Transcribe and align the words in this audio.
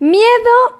Miedo 0.00 0.22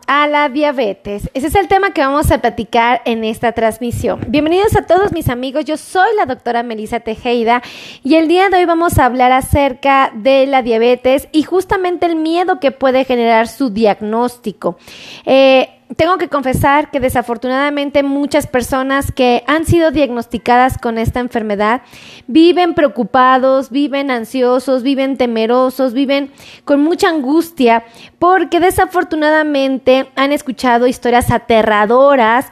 a 0.07 0.29
la 0.29 0.49
diabetes. 0.49 1.29
Ese 1.35 1.49
es 1.49 1.57
el 1.57 1.67
tema 1.67 1.93
que 1.93 2.03
vamos 2.03 2.31
a 2.31 2.39
platicar 2.39 3.03
en 3.05 3.25
esta 3.25 3.51
transmisión. 3.51 4.21
Bienvenidos 4.29 4.77
a 4.77 4.87
todos 4.87 5.11
mis 5.11 5.29
amigos. 5.29 5.65
Yo 5.65 5.77
soy 5.77 6.09
la 6.17 6.25
doctora 6.25 6.63
Melissa 6.63 7.01
Tejeda 7.01 7.61
y 8.05 8.15
el 8.15 8.29
día 8.29 8.49
de 8.49 8.59
hoy 8.59 8.65
vamos 8.65 8.97
a 8.97 9.07
hablar 9.07 9.33
acerca 9.33 10.13
de 10.15 10.47
la 10.47 10.63
diabetes 10.63 11.27
y 11.33 11.43
justamente 11.43 12.07
el 12.07 12.15
miedo 12.15 12.61
que 12.61 12.71
puede 12.71 13.05
generar 13.05 13.49
su 13.49 13.71
diagnóstico. 13.71 14.79
Eh, 15.27 15.78
tengo 15.97 16.19
que 16.19 16.29
confesar 16.29 16.91
que 16.91 17.01
desafortunadamente 17.01 18.03
muchas 18.03 18.47
personas 18.47 19.11
que 19.11 19.43
han 19.47 19.65
sido 19.65 19.91
diagnosticadas 19.91 20.77
con 20.77 20.99
esta 20.99 21.21
enfermedad 21.21 21.83
viven 22.27 22.75
preocupados, 22.75 23.71
viven 23.71 24.11
ansiosos, 24.11 24.83
viven 24.83 25.17
temerosos, 25.17 25.95
viven 25.95 26.31
con 26.65 26.83
mucha 26.83 27.09
angustia 27.09 27.85
porque 28.19 28.61
desafortunadamente 28.61 30.11
han 30.15 30.33
escuchado 30.33 30.87
historias 30.87 31.31
aterradoras 31.31 32.47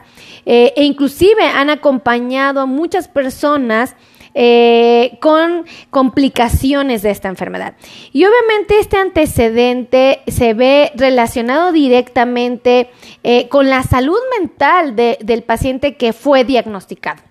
eh, 0.45 0.73
e 0.75 0.83
inclusive 0.83 1.43
han 1.43 1.69
acompañado 1.69 2.61
a 2.61 2.65
muchas 2.65 3.07
personas 3.07 3.95
eh, 4.39 5.17
con 5.19 5.65
complicaciones 5.89 7.01
de 7.01 7.09
esta 7.09 7.27
enfermedad. 7.27 7.73
Y 8.13 8.23
obviamente 8.23 8.77
este 8.77 8.97
antecedente 8.97 10.19
se 10.27 10.53
ve 10.53 10.91
relacionado 10.93 11.71
directamente 11.71 12.91
eh, 13.23 13.47
con 13.49 13.67
la 13.67 13.81
salud 13.81 14.19
mental 14.39 14.95
del 14.95 15.41
paciente 15.41 15.95
que 15.95 16.13
fue 16.13 16.43
diagnosticado 16.43 17.23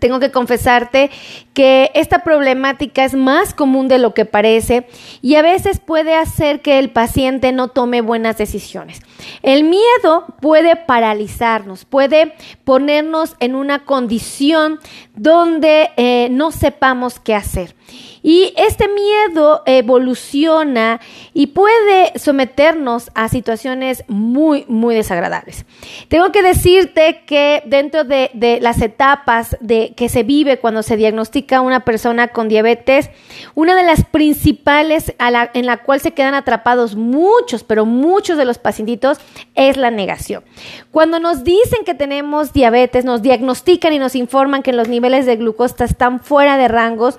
tengo 0.00 0.20
que 0.20 0.30
confesarte 0.30 1.10
que 1.54 1.90
esta 1.94 2.20
problemática 2.20 3.04
es 3.04 3.14
más 3.14 3.54
común 3.54 3.88
de 3.88 3.98
lo 3.98 4.14
que 4.14 4.24
parece 4.24 4.86
y 5.22 5.36
a 5.36 5.42
veces 5.42 5.80
puede 5.80 6.14
hacer 6.14 6.60
que 6.60 6.78
el 6.78 6.90
paciente 6.90 7.52
no 7.52 7.68
tome 7.68 8.00
buenas 8.00 8.36
decisiones. 8.38 9.00
El 9.42 9.64
miedo 9.64 10.26
puede 10.40 10.76
paralizarnos, 10.76 11.84
puede 11.84 12.34
ponernos 12.64 13.36
en 13.40 13.54
una 13.54 13.84
condición 13.84 14.78
donde 15.16 15.90
eh, 15.96 16.28
no 16.30 16.52
sepamos 16.52 17.18
qué 17.18 17.34
hacer. 17.34 17.74
Y 18.22 18.52
este 18.56 18.88
miedo 18.88 19.62
evoluciona 19.66 21.00
y 21.34 21.48
puede 21.48 22.18
someternos 22.18 23.10
a 23.14 23.28
situaciones 23.28 24.04
muy, 24.08 24.64
muy 24.68 24.94
desagradables. 24.94 25.64
Tengo 26.08 26.32
que 26.32 26.42
decirte 26.42 27.22
que 27.26 27.62
dentro 27.66 28.04
de, 28.04 28.58
las 28.60 28.80
etapas 28.82 29.56
de, 29.60 29.94
que 29.96 30.08
se 30.08 30.22
vive 30.22 30.58
cuando 30.58 30.82
se 30.82 30.96
diagnostica 30.96 31.60
una 31.60 31.80
persona 31.80 32.28
con 32.28 32.48
diabetes, 32.48 33.10
una 33.54 33.76
de 33.76 33.84
las 33.84 34.04
principales 34.04 35.14
en 35.54 35.66
la 35.66 35.76
cual 35.78 36.00
se 36.00 36.12
quedan 36.12 36.34
atrapados 36.34 36.96
muchos, 36.96 37.64
pero 37.64 37.86
muchos 37.86 38.36
de 38.36 38.44
los 38.44 38.58
pacientitos 38.58 39.18
es 39.54 39.76
la 39.76 39.90
negación. 39.90 40.44
Cuando 40.90 41.20
nos 41.20 41.44
dicen 41.44 41.84
que 41.84 41.94
tenemos 41.94 42.52
diabetes, 42.52 43.04
nos 43.04 43.22
diagnostican 43.22 43.92
y 43.92 43.98
nos 43.98 44.14
informan 44.14 44.62
que 44.62 44.72
los 44.72 44.88
niveles 44.88 45.26
de 45.26 45.36
glucosa 45.36 45.84
están 45.84 46.20
fuera 46.20 46.56
de 46.56 46.68
rangos, 46.68 47.18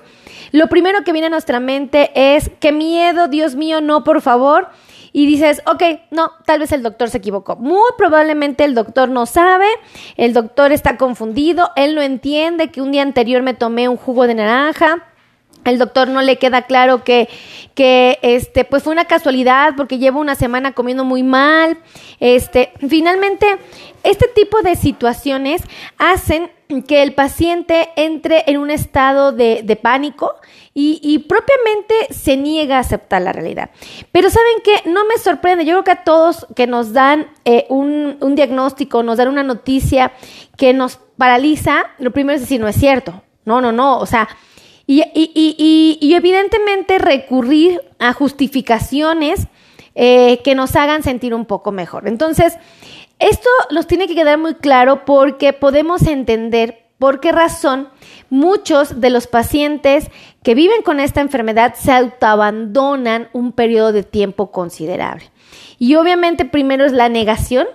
lo 0.52 0.68
primero 0.68 1.02
que 1.04 1.12
viene 1.12 1.28
a 1.28 1.30
nuestra 1.30 1.60
mente 1.60 2.10
es, 2.14 2.50
qué 2.60 2.72
miedo, 2.72 3.28
Dios 3.28 3.54
mío, 3.54 3.80
no, 3.80 4.04
por 4.04 4.20
favor. 4.20 4.68
Y 5.12 5.26
dices, 5.26 5.60
ok, 5.66 5.82
no, 6.10 6.30
tal 6.46 6.60
vez 6.60 6.72
el 6.72 6.82
doctor 6.82 7.10
se 7.10 7.18
equivocó. 7.18 7.56
Muy 7.56 7.90
probablemente 7.98 8.64
el 8.64 8.74
doctor 8.74 9.08
no 9.08 9.26
sabe, 9.26 9.66
el 10.16 10.32
doctor 10.32 10.72
está 10.72 10.96
confundido, 10.96 11.70
él 11.74 11.94
no 11.94 12.02
entiende 12.02 12.70
que 12.70 12.80
un 12.80 12.92
día 12.92 13.02
anterior 13.02 13.42
me 13.42 13.54
tomé 13.54 13.88
un 13.88 13.96
jugo 13.96 14.26
de 14.26 14.34
naranja. 14.34 15.06
El 15.64 15.78
doctor 15.78 16.08
no 16.08 16.22
le 16.22 16.36
queda 16.36 16.62
claro 16.62 17.04
que, 17.04 17.28
que 17.74 18.18
este, 18.22 18.64
pues 18.64 18.82
fue 18.82 18.92
una 18.92 19.04
casualidad 19.04 19.74
porque 19.76 19.98
llevo 19.98 20.18
una 20.18 20.34
semana 20.34 20.72
comiendo 20.72 21.04
muy 21.04 21.22
mal. 21.22 21.76
Este, 22.18 22.72
finalmente, 22.88 23.46
este 24.02 24.26
tipo 24.28 24.62
de 24.62 24.74
situaciones 24.74 25.62
hacen 25.98 26.50
que 26.86 27.02
el 27.02 27.14
paciente 27.14 27.90
entre 27.96 28.44
en 28.46 28.58
un 28.58 28.70
estado 28.70 29.32
de, 29.32 29.78
pánico 29.82 30.36
y, 30.72 31.18
propiamente 31.28 31.94
se 32.10 32.36
niega 32.36 32.76
a 32.76 32.80
aceptar 32.80 33.22
la 33.22 33.32
realidad. 33.32 33.70
Pero 34.12 34.30
saben 34.30 34.62
que 34.62 34.88
no 34.88 35.04
me 35.04 35.18
sorprende, 35.18 35.64
yo 35.64 35.74
creo 35.74 35.84
que 35.84 35.90
a 35.90 36.04
todos 36.04 36.46
que 36.54 36.66
nos 36.66 36.92
dan 36.92 37.28
eh, 37.44 37.66
un, 37.68 38.18
diagnóstico, 38.34 39.02
nos 39.02 39.18
dan 39.18 39.28
una 39.28 39.42
noticia 39.42 40.12
que 40.56 40.72
nos 40.72 40.98
paraliza, 41.16 41.86
lo 41.98 42.12
primero 42.12 42.36
es 42.36 42.42
decir, 42.42 42.60
no 42.60 42.68
es 42.68 42.76
cierto, 42.76 43.22
no, 43.44 43.60
no, 43.60 43.72
no, 43.72 43.98
o 43.98 44.06
sea, 44.06 44.28
y, 44.86 45.02
y 46.00 46.14
evidentemente 46.14 46.98
recurrir 46.98 47.80
a 47.98 48.12
justificaciones 48.12 49.46
eh, 49.96 50.40
que 50.44 50.54
nos 50.54 50.76
hagan 50.76 51.02
sentir 51.02 51.34
un 51.34 51.46
poco 51.46 51.72
mejor. 51.72 52.06
Entonces, 52.06 52.56
esto 53.20 53.48
nos 53.70 53.86
tiene 53.86 54.08
que 54.08 54.14
quedar 54.14 54.38
muy 54.38 54.54
claro 54.54 55.04
porque 55.04 55.52
podemos 55.52 56.02
entender 56.02 56.86
por 56.98 57.20
qué 57.20 57.32
razón 57.32 57.88
muchos 58.28 59.00
de 59.00 59.10
los 59.10 59.26
pacientes 59.26 60.10
que 60.42 60.54
viven 60.54 60.82
con 60.82 61.00
esta 61.00 61.20
enfermedad 61.20 61.74
se 61.74 61.92
autoabandonan 61.92 63.28
un 63.32 63.52
periodo 63.52 63.92
de 63.92 64.02
tiempo 64.02 64.50
considerable. 64.50 65.30
Y 65.78 65.94
obviamente 65.94 66.44
primero 66.44 66.84
es 66.84 66.92
la 66.92 67.08
negación, 67.08 67.66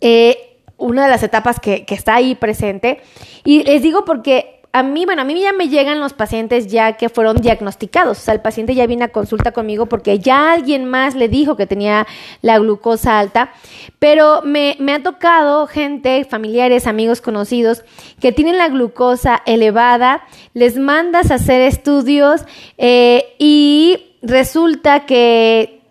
eh, 0.00 0.58
una 0.76 1.04
de 1.04 1.10
las 1.10 1.22
etapas 1.22 1.60
que, 1.60 1.84
que 1.84 1.94
está 1.94 2.14
ahí 2.14 2.34
presente. 2.34 3.00
Y 3.44 3.62
les 3.64 3.82
digo 3.82 4.04
porque 4.04 4.53
a 4.74 4.82
mí, 4.82 5.04
bueno, 5.04 5.22
a 5.22 5.24
mí 5.24 5.40
ya 5.40 5.52
me 5.52 5.68
llegan 5.68 6.00
los 6.00 6.14
pacientes 6.14 6.66
ya 6.66 6.94
que 6.94 7.08
fueron 7.08 7.36
diagnosticados. 7.36 8.18
O 8.18 8.20
sea, 8.20 8.34
el 8.34 8.40
paciente 8.40 8.74
ya 8.74 8.88
viene 8.88 9.04
a 9.04 9.12
consulta 9.12 9.52
conmigo 9.52 9.86
porque 9.86 10.18
ya 10.18 10.52
alguien 10.52 10.84
más 10.84 11.14
le 11.14 11.28
dijo 11.28 11.54
que 11.56 11.68
tenía 11.68 12.08
la 12.42 12.58
glucosa 12.58 13.20
alta. 13.20 13.52
Pero 14.00 14.42
me, 14.42 14.76
me 14.80 14.92
ha 14.92 15.00
tocado 15.00 15.68
gente, 15.68 16.24
familiares, 16.24 16.88
amigos 16.88 17.20
conocidos, 17.20 17.84
que 18.18 18.32
tienen 18.32 18.58
la 18.58 18.68
glucosa 18.68 19.42
elevada, 19.46 20.24
les 20.54 20.76
mandas 20.76 21.30
a 21.30 21.36
hacer 21.36 21.60
estudios 21.60 22.44
eh, 22.76 23.36
y 23.38 24.16
resulta 24.22 25.06
que 25.06 25.84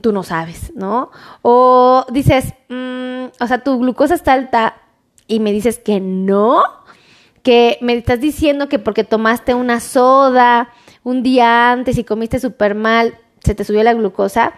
tú 0.00 0.12
no 0.12 0.22
sabes, 0.22 0.72
¿no? 0.74 1.10
O 1.42 2.06
dices, 2.10 2.54
mm, 2.70 3.24
o 3.38 3.46
sea, 3.46 3.62
tu 3.62 3.78
glucosa 3.80 4.14
está 4.14 4.32
alta 4.32 4.76
y 5.26 5.40
me 5.40 5.52
dices 5.52 5.78
que 5.78 6.00
no 6.00 6.83
que 7.44 7.78
me 7.82 7.92
estás 7.92 8.20
diciendo 8.20 8.68
que 8.68 8.80
porque 8.80 9.04
tomaste 9.04 9.54
una 9.54 9.78
soda 9.78 10.70
un 11.04 11.22
día 11.22 11.70
antes 11.70 11.98
y 11.98 12.02
comiste 12.02 12.40
súper 12.40 12.74
mal, 12.74 13.18
se 13.44 13.54
te 13.54 13.64
subió 13.64 13.82
la 13.84 13.92
glucosa, 13.92 14.54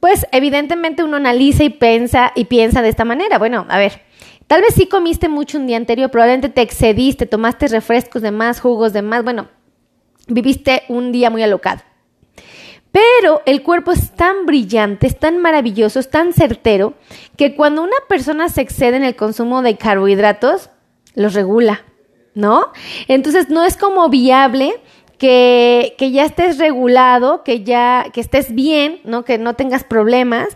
pues 0.00 0.26
evidentemente 0.32 1.04
uno 1.04 1.18
analiza 1.18 1.64
y 1.64 1.68
piensa 1.68 2.32
y 2.34 2.46
piensa 2.46 2.80
de 2.82 2.88
esta 2.88 3.04
manera. 3.04 3.38
Bueno, 3.38 3.66
a 3.68 3.78
ver, 3.78 4.00
tal 4.46 4.62
vez 4.62 4.74
sí 4.74 4.86
comiste 4.86 5.28
mucho 5.28 5.58
un 5.58 5.66
día 5.66 5.76
anterior, 5.76 6.10
probablemente 6.10 6.48
te 6.48 6.62
excediste, 6.62 7.26
tomaste 7.26 7.68
refrescos 7.68 8.22
de 8.22 8.30
más, 8.30 8.58
jugos 8.58 8.94
de 8.94 9.02
más, 9.02 9.22
bueno, 9.22 9.48
viviste 10.26 10.84
un 10.88 11.12
día 11.12 11.28
muy 11.28 11.42
alocado. 11.42 11.82
Pero 12.90 13.42
el 13.44 13.62
cuerpo 13.62 13.92
es 13.92 14.12
tan 14.12 14.46
brillante, 14.46 15.06
es 15.06 15.18
tan 15.18 15.42
maravilloso, 15.42 16.00
es 16.00 16.08
tan 16.08 16.32
certero, 16.32 16.94
que 17.36 17.54
cuando 17.54 17.82
una 17.82 17.96
persona 18.08 18.48
se 18.48 18.62
excede 18.62 18.96
en 18.96 19.04
el 19.04 19.16
consumo 19.16 19.60
de 19.60 19.76
carbohidratos, 19.76 20.70
los 21.14 21.34
regula. 21.34 21.82
¿No? 22.34 22.72
Entonces 23.08 23.48
no 23.50 23.64
es 23.64 23.76
como 23.76 24.08
viable 24.08 24.74
que, 25.18 25.94
que, 25.98 26.10
ya 26.10 26.24
estés 26.24 26.58
regulado, 26.58 27.44
que 27.44 27.62
ya, 27.62 28.06
que 28.12 28.20
estés 28.20 28.54
bien, 28.54 29.00
¿no? 29.04 29.24
Que 29.24 29.38
no 29.38 29.54
tengas 29.54 29.84
problemas 29.84 30.48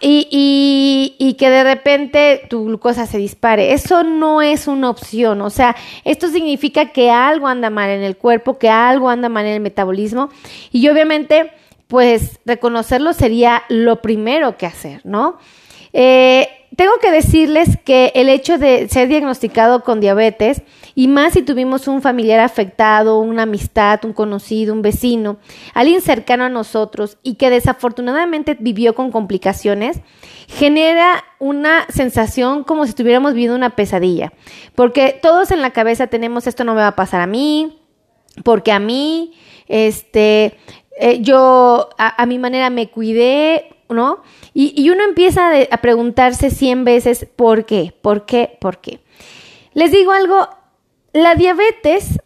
y, 0.00 0.28
y, 0.30 1.16
y, 1.18 1.34
que 1.34 1.50
de 1.50 1.64
repente 1.64 2.42
tu 2.48 2.64
glucosa 2.66 3.06
se 3.06 3.18
dispare. 3.18 3.72
Eso 3.72 4.04
no 4.04 4.42
es 4.42 4.68
una 4.68 4.90
opción. 4.90 5.40
O 5.42 5.50
sea, 5.50 5.74
esto 6.04 6.28
significa 6.28 6.92
que 6.92 7.10
algo 7.10 7.48
anda 7.48 7.70
mal 7.70 7.90
en 7.90 8.02
el 8.02 8.16
cuerpo, 8.16 8.58
que 8.58 8.68
algo 8.68 9.08
anda 9.08 9.28
mal 9.28 9.46
en 9.46 9.54
el 9.54 9.60
metabolismo. 9.60 10.30
Y 10.70 10.88
obviamente, 10.88 11.52
pues 11.88 12.38
reconocerlo 12.44 13.12
sería 13.12 13.64
lo 13.68 14.00
primero 14.00 14.56
que 14.56 14.66
hacer, 14.66 15.00
¿no? 15.04 15.38
Eh, 15.92 16.48
tengo 16.76 16.92
que 17.00 17.10
decirles 17.10 17.78
que 17.84 18.12
el 18.14 18.28
hecho 18.28 18.58
de 18.58 18.88
ser 18.88 19.08
diagnosticado 19.08 19.82
con 19.82 20.00
diabetes, 20.00 20.62
y 20.98 21.06
más 21.06 21.34
si 21.34 21.42
tuvimos 21.42 21.86
un 21.86 22.02
familiar 22.02 22.40
afectado, 22.40 23.20
una 23.20 23.44
amistad, 23.44 24.04
un 24.04 24.12
conocido, 24.12 24.74
un 24.74 24.82
vecino, 24.82 25.36
alguien 25.72 26.00
cercano 26.00 26.42
a 26.42 26.48
nosotros 26.48 27.18
y 27.22 27.36
que 27.36 27.50
desafortunadamente 27.50 28.56
vivió 28.58 28.96
con 28.96 29.12
complicaciones, 29.12 30.00
genera 30.48 31.22
una 31.38 31.86
sensación 31.88 32.64
como 32.64 32.82
si 32.82 32.88
estuviéramos 32.88 33.34
viviendo 33.34 33.54
una 33.54 33.76
pesadilla. 33.76 34.32
Porque 34.74 35.16
todos 35.22 35.52
en 35.52 35.62
la 35.62 35.70
cabeza 35.70 36.08
tenemos 36.08 36.48
esto 36.48 36.64
no 36.64 36.74
me 36.74 36.80
va 36.80 36.88
a 36.88 36.96
pasar 36.96 37.20
a 37.20 37.28
mí, 37.28 37.78
porque 38.42 38.72
a 38.72 38.80
mí, 38.80 39.34
este, 39.68 40.58
eh, 40.98 41.20
yo 41.20 41.90
a, 41.96 42.26
mi 42.26 42.40
manera 42.40 42.70
me 42.70 42.90
cuidé, 42.90 43.76
¿no? 43.88 44.22
Y, 44.52 44.90
uno 44.90 45.04
empieza 45.04 45.52
a 45.70 45.76
preguntarse 45.76 46.50
cien 46.50 46.82
veces, 46.84 47.24
¿por 47.36 47.66
qué? 47.66 47.94
¿Por 48.02 48.26
qué? 48.26 48.58
¿Por 48.60 48.80
qué? 48.80 48.98
Les 49.74 49.92
digo 49.92 50.10
algo, 50.10 50.57
la 51.22 51.34
diabetes 51.34 52.20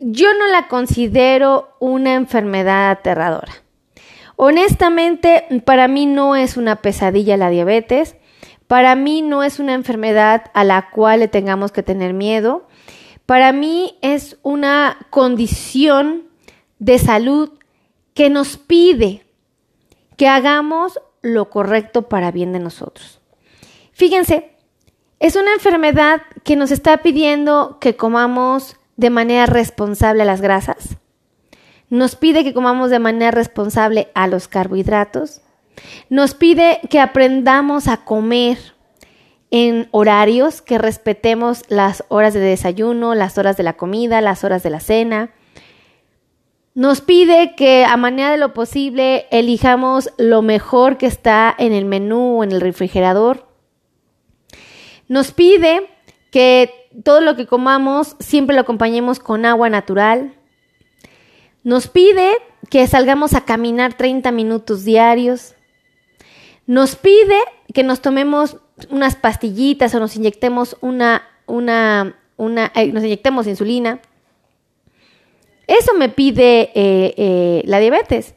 yo 0.00 0.32
no 0.32 0.46
la 0.46 0.66
considero 0.68 1.76
una 1.78 2.14
enfermedad 2.14 2.90
aterradora. 2.90 3.52
Honestamente, 4.36 5.44
para 5.66 5.88
mí 5.88 6.06
no 6.06 6.34
es 6.34 6.56
una 6.56 6.76
pesadilla 6.76 7.36
la 7.36 7.50
diabetes. 7.50 8.16
Para 8.66 8.94
mí 8.94 9.20
no 9.20 9.42
es 9.42 9.60
una 9.60 9.74
enfermedad 9.74 10.50
a 10.54 10.64
la 10.64 10.90
cual 10.90 11.20
le 11.20 11.28
tengamos 11.28 11.70
que 11.70 11.82
tener 11.82 12.14
miedo. 12.14 12.66
Para 13.26 13.52
mí 13.52 13.98
es 14.00 14.38
una 14.42 15.06
condición 15.10 16.22
de 16.78 16.98
salud 16.98 17.50
que 18.14 18.30
nos 18.30 18.56
pide 18.56 19.26
que 20.16 20.28
hagamos 20.28 20.98
lo 21.20 21.50
correcto 21.50 22.08
para 22.08 22.30
bien 22.30 22.52
de 22.54 22.60
nosotros. 22.60 23.20
Fíjense, 23.92 24.49
es 25.20 25.36
una 25.36 25.52
enfermedad 25.52 26.22
que 26.44 26.56
nos 26.56 26.70
está 26.70 26.96
pidiendo 26.98 27.76
que 27.78 27.94
comamos 27.94 28.76
de 28.96 29.10
manera 29.10 29.44
responsable 29.44 30.24
las 30.24 30.40
grasas. 30.40 30.96
Nos 31.90 32.16
pide 32.16 32.42
que 32.42 32.54
comamos 32.54 32.90
de 32.90 33.00
manera 33.00 33.30
responsable 33.30 34.08
a 34.14 34.26
los 34.28 34.48
carbohidratos. 34.48 35.42
Nos 36.08 36.34
pide 36.34 36.80
que 36.88 37.00
aprendamos 37.00 37.86
a 37.86 37.98
comer 37.98 38.58
en 39.50 39.88
horarios, 39.90 40.62
que 40.62 40.78
respetemos 40.78 41.64
las 41.68 42.04
horas 42.08 42.32
de 42.32 42.40
desayuno, 42.40 43.14
las 43.14 43.36
horas 43.36 43.58
de 43.58 43.64
la 43.64 43.74
comida, 43.74 44.22
las 44.22 44.42
horas 44.42 44.62
de 44.62 44.70
la 44.70 44.80
cena. 44.80 45.30
Nos 46.74 47.02
pide 47.02 47.54
que 47.56 47.84
a 47.84 47.96
manera 47.98 48.30
de 48.30 48.38
lo 48.38 48.54
posible 48.54 49.26
elijamos 49.30 50.12
lo 50.16 50.40
mejor 50.40 50.96
que 50.96 51.06
está 51.06 51.54
en 51.58 51.72
el 51.72 51.84
menú 51.84 52.38
o 52.38 52.44
en 52.44 52.52
el 52.52 52.60
refrigerador. 52.62 53.49
Nos 55.10 55.32
pide 55.32 55.90
que 56.30 56.88
todo 57.02 57.20
lo 57.20 57.34
que 57.34 57.48
comamos 57.48 58.14
siempre 58.20 58.54
lo 58.54 58.62
acompañemos 58.62 59.18
con 59.18 59.44
agua 59.44 59.68
natural. 59.68 60.36
Nos 61.64 61.88
pide 61.88 62.30
que 62.70 62.86
salgamos 62.86 63.34
a 63.34 63.44
caminar 63.44 63.94
30 63.94 64.30
minutos 64.30 64.84
diarios. 64.84 65.56
Nos 66.64 66.94
pide 66.94 67.36
que 67.74 67.82
nos 67.82 68.02
tomemos 68.02 68.58
unas 68.88 69.16
pastillitas 69.16 69.92
o 69.96 69.98
nos 69.98 70.14
inyectemos 70.14 70.76
una, 70.80 71.26
una, 71.46 72.16
una, 72.36 72.70
eh, 72.76 72.92
nos 72.92 73.02
inyectemos 73.02 73.48
insulina. 73.48 74.00
Eso 75.66 75.92
me 75.94 76.08
pide 76.08 76.70
eh, 76.72 77.14
eh, 77.16 77.62
la 77.64 77.80
diabetes. 77.80 78.36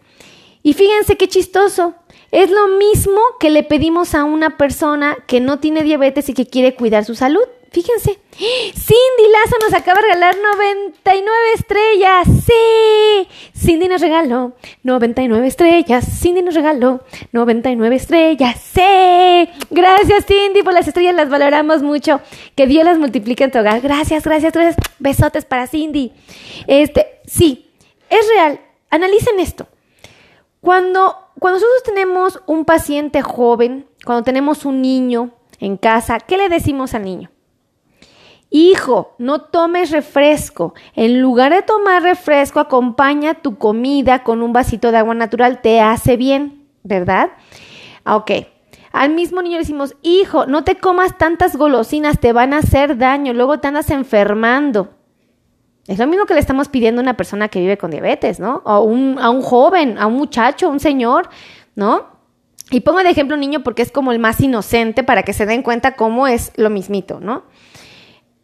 Y 0.63 0.73
fíjense 0.73 1.17
qué 1.17 1.27
chistoso. 1.27 1.93
Es 2.33 2.49
lo 2.49 2.67
mismo 2.67 3.21
que 3.39 3.51
le 3.51 3.61
pedimos 3.61 4.15
a 4.15 4.23
una 4.23 4.57
persona 4.57 5.17
que 5.27 5.39
no 5.39 5.59
tiene 5.59 5.83
diabetes 5.83 6.29
y 6.29 6.33
que 6.33 6.47
quiere 6.47 6.73
cuidar 6.73 7.05
su 7.05 7.13
salud. 7.13 7.43
Fíjense, 7.71 8.17
Cindy 8.73 9.31
Lazo 9.31 9.55
nos 9.61 9.73
acaba 9.79 10.01
de 10.01 10.07
regalar 10.07 10.35
99 10.57 11.37
estrellas. 11.53 12.27
Sí, 12.43 13.27
Cindy 13.55 13.87
nos 13.87 14.01
regaló 14.01 14.53
99 14.81 15.45
estrellas. 15.45 16.05
Cindy 16.21 16.41
nos 16.41 16.55
regaló 16.55 17.03
99 17.33 17.95
estrellas. 17.95 18.59
Sí, 18.59 19.49
gracias 19.69 20.25
Cindy 20.25 20.63
por 20.63 20.73
las 20.73 20.87
estrellas, 20.87 21.13
las 21.13 21.29
valoramos 21.29 21.83
mucho. 21.83 22.19
Que 22.55 22.65
Dios 22.65 22.83
las 22.83 22.97
multiplique 22.97 23.43
en 23.43 23.51
tu 23.51 23.59
hogar. 23.59 23.79
Gracias, 23.81 24.23
gracias, 24.23 24.53
gracias. 24.53 24.75
Besotes 24.97 25.45
para 25.45 25.67
Cindy. 25.67 26.11
Este, 26.65 27.19
sí, 27.27 27.69
es 28.09 28.27
real. 28.27 28.59
Analicen 28.89 29.39
esto. 29.39 29.67
Cuando, 30.61 31.22
cuando 31.43 31.59
nosotros 31.59 31.83
tenemos 31.83 32.41
un 32.45 32.63
paciente 32.63 33.21
joven, 33.21 33.85
cuando 34.05 34.23
tenemos 34.23 34.63
un 34.63 34.81
niño 34.81 35.31
en 35.59 35.75
casa, 35.75 36.21
¿qué 36.21 36.37
le 36.37 36.47
decimos 36.47 36.93
al 36.93 37.03
niño? 37.03 37.31
Hijo, 38.49 39.13
no 39.17 39.41
tomes 39.41 39.91
refresco. 39.91 40.73
En 40.95 41.19
lugar 41.19 41.51
de 41.51 41.61
tomar 41.61 42.01
refresco, 42.01 42.61
acompaña 42.61 43.33
tu 43.33 43.57
comida 43.57 44.23
con 44.23 44.41
un 44.41 44.53
vasito 44.53 44.93
de 44.93 44.99
agua 44.99 45.15
natural. 45.15 45.59
Te 45.61 45.81
hace 45.81 46.15
bien, 46.15 46.65
¿verdad? 46.83 47.31
Ok. 48.05 48.31
Al 48.93 49.13
mismo 49.13 49.41
niño 49.41 49.55
le 49.55 49.63
decimos, 49.63 49.97
hijo, 50.01 50.45
no 50.45 50.63
te 50.63 50.77
comas 50.77 51.17
tantas 51.17 51.57
golosinas, 51.57 52.21
te 52.21 52.31
van 52.31 52.53
a 52.53 52.59
hacer 52.59 52.97
daño, 52.97 53.33
luego 53.33 53.59
te 53.59 53.67
andas 53.67 53.89
enfermando. 53.89 54.93
Es 55.87 55.99
lo 55.99 56.07
mismo 56.07 56.25
que 56.25 56.33
le 56.33 56.39
estamos 56.39 56.69
pidiendo 56.69 57.01
a 57.01 57.03
una 57.03 57.17
persona 57.17 57.49
que 57.49 57.59
vive 57.59 57.77
con 57.77 57.91
diabetes, 57.91 58.39
¿no? 58.39 58.61
O 58.65 58.81
un, 58.81 59.19
a 59.19 59.29
un 59.29 59.41
joven, 59.41 59.97
a 59.97 60.07
un 60.07 60.13
muchacho, 60.13 60.67
a 60.67 60.69
un 60.69 60.79
señor, 60.79 61.29
¿no? 61.75 62.07
Y 62.71 62.79
pongo 62.79 63.03
de 63.03 63.09
ejemplo 63.09 63.35
un 63.35 63.41
niño 63.41 63.63
porque 63.63 63.81
es 63.81 63.91
como 63.91 64.11
el 64.11 64.19
más 64.19 64.39
inocente 64.39 65.03
para 65.03 65.23
que 65.23 65.33
se 65.33 65.45
den 65.45 65.61
cuenta 65.61 65.95
cómo 65.95 66.27
es 66.27 66.53
lo 66.55 66.69
mismito, 66.69 67.19
¿no? 67.19 67.43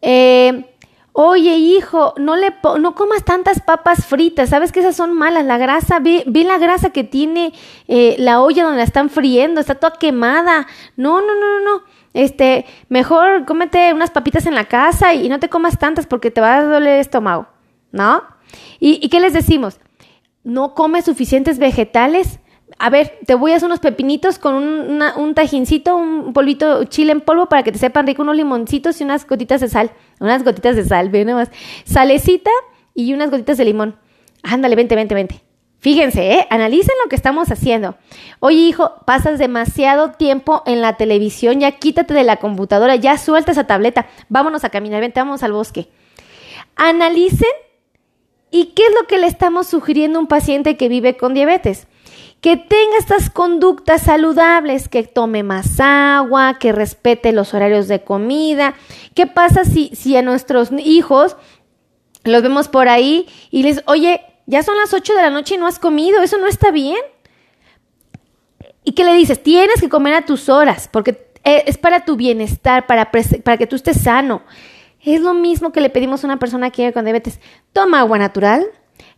Eh, 0.02 0.70
Oye, 1.12 1.56
hijo, 1.56 2.14
no 2.18 2.36
le 2.36 2.54
no 2.78 2.94
comas 2.94 3.24
tantas 3.24 3.60
papas 3.60 4.06
fritas, 4.06 4.50
sabes 4.50 4.70
que 4.70 4.78
esas 4.78 4.94
son 4.94 5.12
malas. 5.12 5.44
La 5.44 5.58
grasa, 5.58 5.98
ve, 5.98 6.24
la 6.26 6.58
grasa 6.58 6.90
que 6.90 7.02
tiene 7.02 7.52
eh, 7.88 8.14
la 8.18 8.40
olla 8.40 8.62
donde 8.62 8.78
la 8.78 8.84
están 8.84 9.10
friendo, 9.10 9.60
está 9.60 9.74
toda 9.74 9.98
quemada. 9.98 10.68
No, 10.96 11.20
no, 11.20 11.34
no, 11.34 11.58
no, 11.58 11.64
no. 11.64 11.82
Este, 12.12 12.66
mejor 12.88 13.44
cómete 13.46 13.94
unas 13.94 14.10
papitas 14.10 14.46
en 14.46 14.54
la 14.54 14.64
casa 14.64 15.14
y 15.14 15.28
no 15.28 15.38
te 15.38 15.48
comas 15.48 15.78
tantas 15.78 16.06
porque 16.06 16.30
te 16.30 16.40
va 16.40 16.56
a 16.56 16.64
doler 16.64 16.94
el 16.94 17.00
estómago, 17.00 17.46
¿no? 17.92 18.22
¿Y, 18.80 19.08
qué 19.08 19.20
les 19.20 19.32
decimos? 19.32 19.78
¿No 20.42 20.74
comes 20.74 21.04
suficientes 21.04 21.58
vegetales? 21.58 22.40
a 22.78 22.88
ver, 22.88 23.18
te 23.26 23.34
voy 23.34 23.52
a 23.52 23.56
hacer 23.56 23.66
unos 23.66 23.80
pepinitos 23.80 24.38
con 24.38 24.54
un, 24.54 25.02
un 25.16 25.34
tajincito, 25.34 25.96
un 25.96 26.32
polvito 26.32 26.84
chile 26.84 27.12
en 27.12 27.20
polvo 27.20 27.46
para 27.46 27.62
que 27.62 27.72
te 27.72 27.78
sepan 27.78 28.06
rico, 28.06 28.22
unos 28.22 28.36
limoncitos 28.36 29.00
y 29.00 29.04
unas 29.04 29.26
gotitas 29.26 29.60
de 29.60 29.68
sal. 29.68 29.90
Unas 30.18 30.44
gotitas 30.44 30.76
de 30.76 30.84
sal, 30.84 31.10
ve 31.10 31.24
nomás. 31.24 31.50
Salecita 31.84 32.50
y 32.94 33.12
unas 33.12 33.30
gotitas 33.30 33.58
de 33.58 33.66
limón. 33.66 33.96
Ándale, 34.42 34.76
vente, 34.76 34.94
vente, 34.94 35.14
vente. 35.14 35.49
Fíjense, 35.80 36.34
¿eh? 36.34 36.46
analicen 36.50 36.94
lo 37.02 37.08
que 37.08 37.16
estamos 37.16 37.50
haciendo. 37.50 37.96
Oye, 38.38 38.58
hijo, 38.58 38.96
pasas 39.06 39.38
demasiado 39.38 40.12
tiempo 40.12 40.62
en 40.66 40.82
la 40.82 40.96
televisión, 40.96 41.58
ya 41.60 41.72
quítate 41.72 42.12
de 42.12 42.24
la 42.24 42.36
computadora, 42.36 42.96
ya 42.96 43.16
suelta 43.16 43.52
esa 43.52 43.66
tableta, 43.66 44.06
vámonos 44.28 44.62
a 44.64 44.70
caminar, 44.70 45.00
vente, 45.00 45.20
vamos 45.20 45.42
al 45.42 45.52
bosque. 45.52 45.88
Analicen 46.76 47.48
y 48.50 48.66
qué 48.74 48.82
es 48.82 48.94
lo 49.00 49.06
que 49.06 49.18
le 49.18 49.26
estamos 49.26 49.68
sugiriendo 49.68 50.18
a 50.18 50.22
un 50.22 50.28
paciente 50.28 50.76
que 50.76 50.88
vive 50.88 51.16
con 51.16 51.34
diabetes 51.34 51.86
que 52.40 52.56
tenga 52.56 52.96
estas 52.98 53.28
conductas 53.28 54.02
saludables, 54.02 54.88
que 54.88 55.02
tome 55.02 55.42
más 55.42 55.78
agua, 55.78 56.58
que 56.58 56.72
respete 56.72 57.32
los 57.32 57.52
horarios 57.52 57.86
de 57.86 58.02
comida. 58.02 58.74
¿Qué 59.14 59.26
pasa 59.26 59.64
si, 59.64 59.90
si 59.94 60.16
a 60.16 60.22
nuestros 60.22 60.70
hijos 60.72 61.36
los 62.24 62.42
vemos 62.42 62.68
por 62.68 62.88
ahí 62.88 63.28
y 63.50 63.62
les, 63.62 63.82
oye, 63.86 64.22
ya 64.50 64.64
son 64.64 64.76
las 64.76 64.92
8 64.92 65.14
de 65.14 65.22
la 65.22 65.30
noche 65.30 65.54
y 65.54 65.58
no 65.58 65.68
has 65.68 65.78
comido, 65.78 66.20
eso 66.22 66.36
no 66.38 66.48
está 66.48 66.72
bien? 66.72 66.98
¿Y 68.82 68.92
qué 68.92 69.04
le 69.04 69.14
dices? 69.14 69.40
Tienes 69.40 69.80
que 69.80 69.88
comer 69.88 70.14
a 70.14 70.24
tus 70.26 70.48
horas, 70.48 70.88
porque 70.90 71.28
eh, 71.44 71.62
es 71.66 71.78
para 71.78 72.04
tu 72.04 72.16
bienestar, 72.16 72.86
para, 72.88 73.10
para 73.10 73.56
que 73.56 73.68
tú 73.68 73.76
estés 73.76 74.02
sano. 74.02 74.42
Es 75.02 75.20
lo 75.20 75.34
mismo 75.34 75.70
que 75.70 75.80
le 75.80 75.88
pedimos 75.88 76.24
a 76.24 76.26
una 76.26 76.40
persona 76.40 76.70
que 76.70 76.82
vive 76.82 76.92
con 76.92 77.04
diabetes. 77.04 77.38
Toma 77.72 78.00
agua 78.00 78.18
natural, 78.18 78.66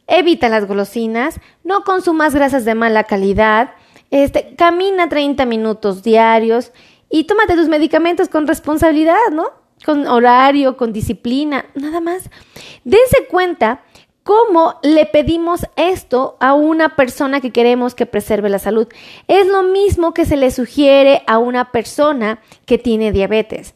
evita 0.06 0.50
las 0.50 0.66
golosinas, 0.66 1.40
no 1.64 1.82
consumas 1.82 2.34
grasas 2.34 2.66
de 2.66 2.74
mala 2.74 3.04
calidad, 3.04 3.70
este, 4.10 4.54
camina 4.56 5.08
30 5.08 5.46
minutos 5.46 6.02
diarios 6.02 6.72
y 7.08 7.24
tómate 7.24 7.54
tus 7.54 7.68
medicamentos 7.68 8.28
con 8.28 8.46
responsabilidad, 8.46 9.30
¿no? 9.32 9.50
Con 9.86 10.06
horario, 10.06 10.76
con 10.76 10.92
disciplina, 10.92 11.64
nada 11.74 12.02
más. 12.02 12.28
Dense 12.84 13.26
cuenta 13.30 13.82
cómo 14.22 14.78
le 14.82 15.06
pedimos 15.06 15.66
esto 15.76 16.36
a 16.40 16.54
una 16.54 16.96
persona 16.96 17.40
que 17.40 17.50
queremos 17.50 17.94
que 17.94 18.06
preserve 18.06 18.48
la 18.48 18.58
salud. 18.58 18.88
Es 19.28 19.46
lo 19.46 19.62
mismo 19.62 20.14
que 20.14 20.24
se 20.24 20.36
le 20.36 20.50
sugiere 20.50 21.22
a 21.26 21.38
una 21.38 21.72
persona 21.72 22.40
que 22.66 22.78
tiene 22.78 23.12
diabetes. 23.12 23.74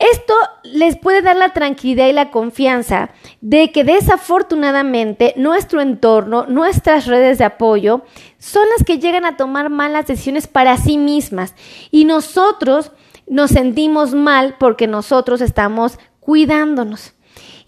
Esto 0.00 0.32
les 0.62 0.96
puede 0.96 1.20
dar 1.20 1.36
la 1.36 1.52
tranquilidad 1.52 2.08
y 2.08 2.14
la 2.14 2.30
confianza 2.30 3.10
de 3.42 3.70
que 3.70 3.84
desafortunadamente 3.84 5.34
nuestro 5.36 5.82
entorno, 5.82 6.46
nuestras 6.46 7.06
redes 7.06 7.36
de 7.36 7.44
apoyo, 7.44 8.02
son 8.38 8.62
las 8.74 8.86
que 8.86 8.98
llegan 8.98 9.26
a 9.26 9.36
tomar 9.36 9.68
malas 9.68 10.06
decisiones 10.06 10.46
para 10.46 10.78
sí 10.78 10.96
mismas 10.96 11.54
y 11.90 12.06
nosotros 12.06 12.92
nos 13.26 13.50
sentimos 13.50 14.14
mal 14.14 14.56
porque 14.58 14.86
nosotros 14.86 15.42
estamos 15.42 15.98
cuidándonos. 16.18 17.12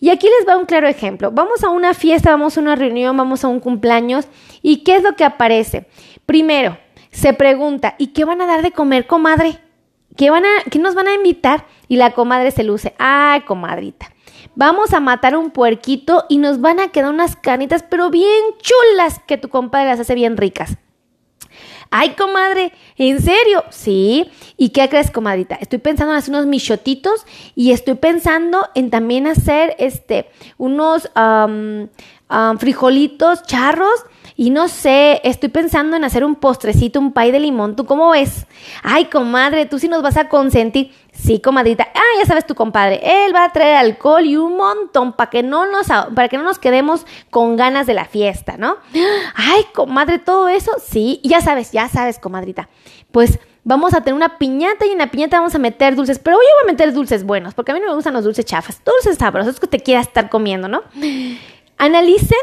Y 0.03 0.11
aquí 0.11 0.27
les 0.27 0.49
va 0.49 0.59
un 0.59 0.67
claro 0.67 0.89
ejemplo. 0.89 1.31
Vamos 1.31 1.63
a 1.63 1.69
una 1.69 1.95
fiesta, 1.95 2.31
vamos 2.31 2.59
a 2.59 2.61
una 2.61 2.75
reunión, 2.75 3.17
vamos 3.17 3.45
a 3.45 3.49
un 3.49 3.61
cumpleaños 3.61 4.27
y 4.61 4.79
¿qué 4.79 4.97
es 4.97 5.05
lo 5.05 5.15
que 5.15 5.23
aparece? 5.23 5.87
Primero, 6.27 6.77
se 7.13 7.33
pregunta, 7.35 7.95
¿y 7.99 8.09
qué 8.09 8.25
van 8.25 8.41
a 8.41 8.47
dar 8.49 8.63
de 8.63 8.73
comer, 8.73 9.07
comadre? 9.07 9.61
¿Qué, 10.17 10.29
van 10.31 10.45
a, 10.45 10.49
¿Qué 10.73 10.81
nos 10.81 10.97
van 10.97 11.07
a 11.07 11.15
invitar? 11.15 11.67
Y 11.87 11.99
la 11.99 12.15
comadre 12.15 12.51
se 12.51 12.65
luce. 12.65 12.97
Ay, 12.99 13.43
comadrita. 13.43 14.11
Vamos 14.57 14.93
a 14.93 14.99
matar 14.99 15.37
un 15.37 15.53
puerquito 15.53 16.25
y 16.29 16.39
nos 16.39 16.61
van 16.61 16.81
a 16.81 16.89
quedar 16.89 17.11
unas 17.11 17.37
canitas, 17.37 17.85
pero 17.85 18.11
bien 18.11 18.43
chulas, 18.59 19.21
que 19.29 19.39
tu 19.39 19.51
compadre 19.51 19.91
las 19.91 20.01
hace 20.01 20.17
bien 20.17 20.37
ricas. 20.37 20.79
Ay, 21.95 22.15
comadre, 22.15 22.73
¿en 22.97 23.21
serio? 23.21 23.65
Sí. 23.69 24.31
¿Y 24.57 24.71
qué 24.71 24.89
crees, 24.89 25.11
comadrita? 25.11 25.57
Estoy 25.57 25.79
pensando 25.79 26.15
en 26.15 26.19
hacer 26.19 26.35
unos 26.35 26.47
michotitos 26.47 27.27
y 27.55 27.73
estoy 27.73 27.97
pensando 27.97 28.67
en 28.75 28.89
también 28.89 29.27
hacer 29.27 29.77
este, 29.79 30.31
unos 30.57 31.11
frijolitos 32.59 33.43
charros 33.43 34.07
y 34.37 34.51
no 34.51 34.69
sé, 34.69 35.21
estoy 35.25 35.49
pensando 35.49 35.97
en 35.97 36.05
hacer 36.05 36.25
un 36.25 36.37
postrecito, 36.37 36.99
un 36.99 37.13
pay 37.13 37.31
de 37.31 37.41
limón. 37.41 37.77
¿Tú 37.77 37.85
cómo 37.85 38.11
ves? 38.11 38.47
Ay, 38.83 39.07
comadre, 39.07 39.67
tú 39.67 39.79
sí 39.79 39.89
nos 39.89 40.03
vas 40.03 40.17
a 40.17 40.29
consentir. 40.29 40.93
Sí, 41.13 41.41
comadrita. 41.41 41.89
Ah, 41.95 42.19
ya 42.19 42.27
sabes 42.27 42.47
tu 42.47 42.55
compadre. 42.55 43.01
Él 43.03 43.35
va 43.35 43.45
a 43.45 43.53
traer 43.53 43.77
alcohol 43.77 44.25
y 44.25 44.37
un 44.37 44.57
montón 44.57 45.13
para 45.13 45.31
que 45.31 45.43
no 45.43 45.71
nos 45.71 45.89
para 45.89 46.29
que 46.29 46.39
no 46.39 46.43
nos 46.43 46.59
quedemos 46.59 47.07
con 47.31 47.57
ganas 47.57 47.87
de 47.87 47.95
la 47.95 48.07
fiesta, 48.07 48.57
¿no? 48.57 48.77
Ay, 49.35 49.65
comadre, 49.75 50.19
todo 50.19 50.49
eso. 50.49 50.73
Sí, 50.83 51.21
ya 51.23 51.41
sabes, 51.41 51.73
ya 51.73 51.89
sabes, 51.89 52.19
comadrita. 52.19 52.69
Pues 53.11 53.39
vamos 53.65 53.95
a 53.95 54.01
tener 54.01 54.15
una 54.15 54.39
piñata 54.39 54.87
y 54.87 54.91
en 54.91 54.99
la 54.99 55.11
piñata 55.11 55.39
vamos 55.39 55.55
a 55.55 55.59
meter 55.59 55.95
dulces, 55.95 56.19
pero 56.19 56.37
yo 56.37 56.41
voy 56.41 56.71
a 56.71 56.73
meter 56.73 56.93
dulces 56.93 57.25
buenos, 57.25 57.55
porque 57.55 57.73
a 57.73 57.75
mí 57.75 57.81
no 57.81 57.89
me 57.89 57.95
gustan 57.95 58.15
los 58.15 58.25
dulces 58.25 58.45
chafas, 58.45 58.81
dulces 58.85 59.19
sabrosos 59.19 59.61
que 59.61 59.67
te 59.67 59.81
quieras 59.81 60.09
estar 60.09 60.31
comiendo, 60.31 60.69
¿no? 60.69 60.83
Analicen 61.79 62.39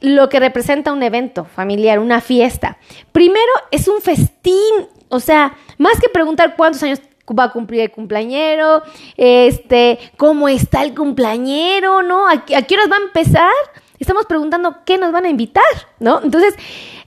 lo 0.00 0.28
que 0.28 0.40
representa 0.40 0.92
un 0.92 1.02
evento 1.02 1.44
familiar, 1.44 1.98
una 1.98 2.20
fiesta. 2.20 2.78
Primero 3.12 3.52
es 3.70 3.88
un 3.88 4.00
festín, 4.00 4.88
o 5.08 5.20
sea, 5.20 5.56
más 5.78 6.00
que 6.00 6.08
preguntar 6.08 6.56
cuántos 6.56 6.82
años 6.82 7.00
va 7.28 7.44
a 7.44 7.52
cumplir 7.52 7.80
el 7.80 7.90
cumpleañero, 7.90 8.82
este, 9.16 9.98
cómo 10.16 10.48
está 10.48 10.82
el 10.82 10.94
cumpleañero, 10.94 12.02
¿no? 12.02 12.28
¿A, 12.28 12.44
qué 12.44 12.74
horas 12.74 12.90
va 12.90 12.96
a 12.96 13.06
empezar? 13.06 13.52
Estamos 13.98 14.26
preguntando 14.26 14.84
qué 14.84 14.98
nos 14.98 15.12
van 15.12 15.24
a 15.24 15.28
invitar, 15.28 15.64
¿no? 15.98 16.20
Entonces, 16.22 16.54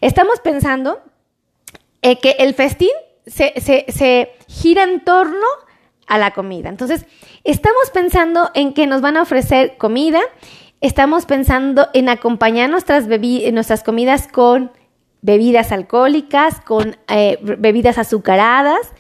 estamos 0.02 0.40
pensando 0.40 1.02
eh, 2.02 2.18
que 2.18 2.32
el 2.40 2.54
festín 2.54 2.90
se, 3.26 3.54
se, 3.62 3.86
se 3.90 4.34
gira 4.48 4.84
en 4.84 5.04
torno 5.06 5.46
a 6.08 6.18
la 6.18 6.32
comida. 6.32 6.70
Entonces, 6.70 7.06
estamos 7.44 7.92
pensando 7.94 8.50
en 8.56 8.74
que 8.74 8.88
nos 8.88 9.02
van 9.02 9.16
a 9.16 9.22
ofrecer 9.22 9.78
comida, 9.78 10.20
estamos 10.82 11.26
pensando 11.26 11.88
en 11.94 12.10
acompañar 12.10 12.70
nuestras, 12.70 13.06
comidas 13.84 14.28
con 14.28 14.72
bebidas 15.22 15.72
alcohólicas, 15.72 16.62
con 16.62 16.98
eh, 17.08 17.38
bebidas 17.42 17.98
azucaradas. 17.98 18.94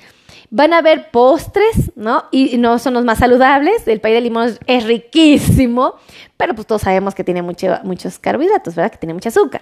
Van 0.51 0.73
a 0.73 0.79
haber 0.79 1.11
postres, 1.11 1.91
¿no? 1.95 2.25
Y 2.31 2.57
no 2.57 2.79
son 2.79 2.95
los 2.95 3.05
más 3.05 3.19
saludables. 3.19 3.87
El 3.87 4.01
pay 4.01 4.13
de 4.13 4.21
limón 4.21 4.57
es 4.65 4.83
riquísimo, 4.83 5.93
pero 6.37 6.55
pues 6.55 6.65
todos 6.65 6.81
sabemos 6.81 7.13
que 7.13 7.23
tiene 7.23 7.43
mucho, 7.43 7.77
muchos 7.83 8.17
carbohidratos, 8.17 8.73
¿verdad? 8.73 8.91
Que 8.91 8.97
tiene 8.97 9.13
mucho 9.13 9.29
azúcar. 9.29 9.61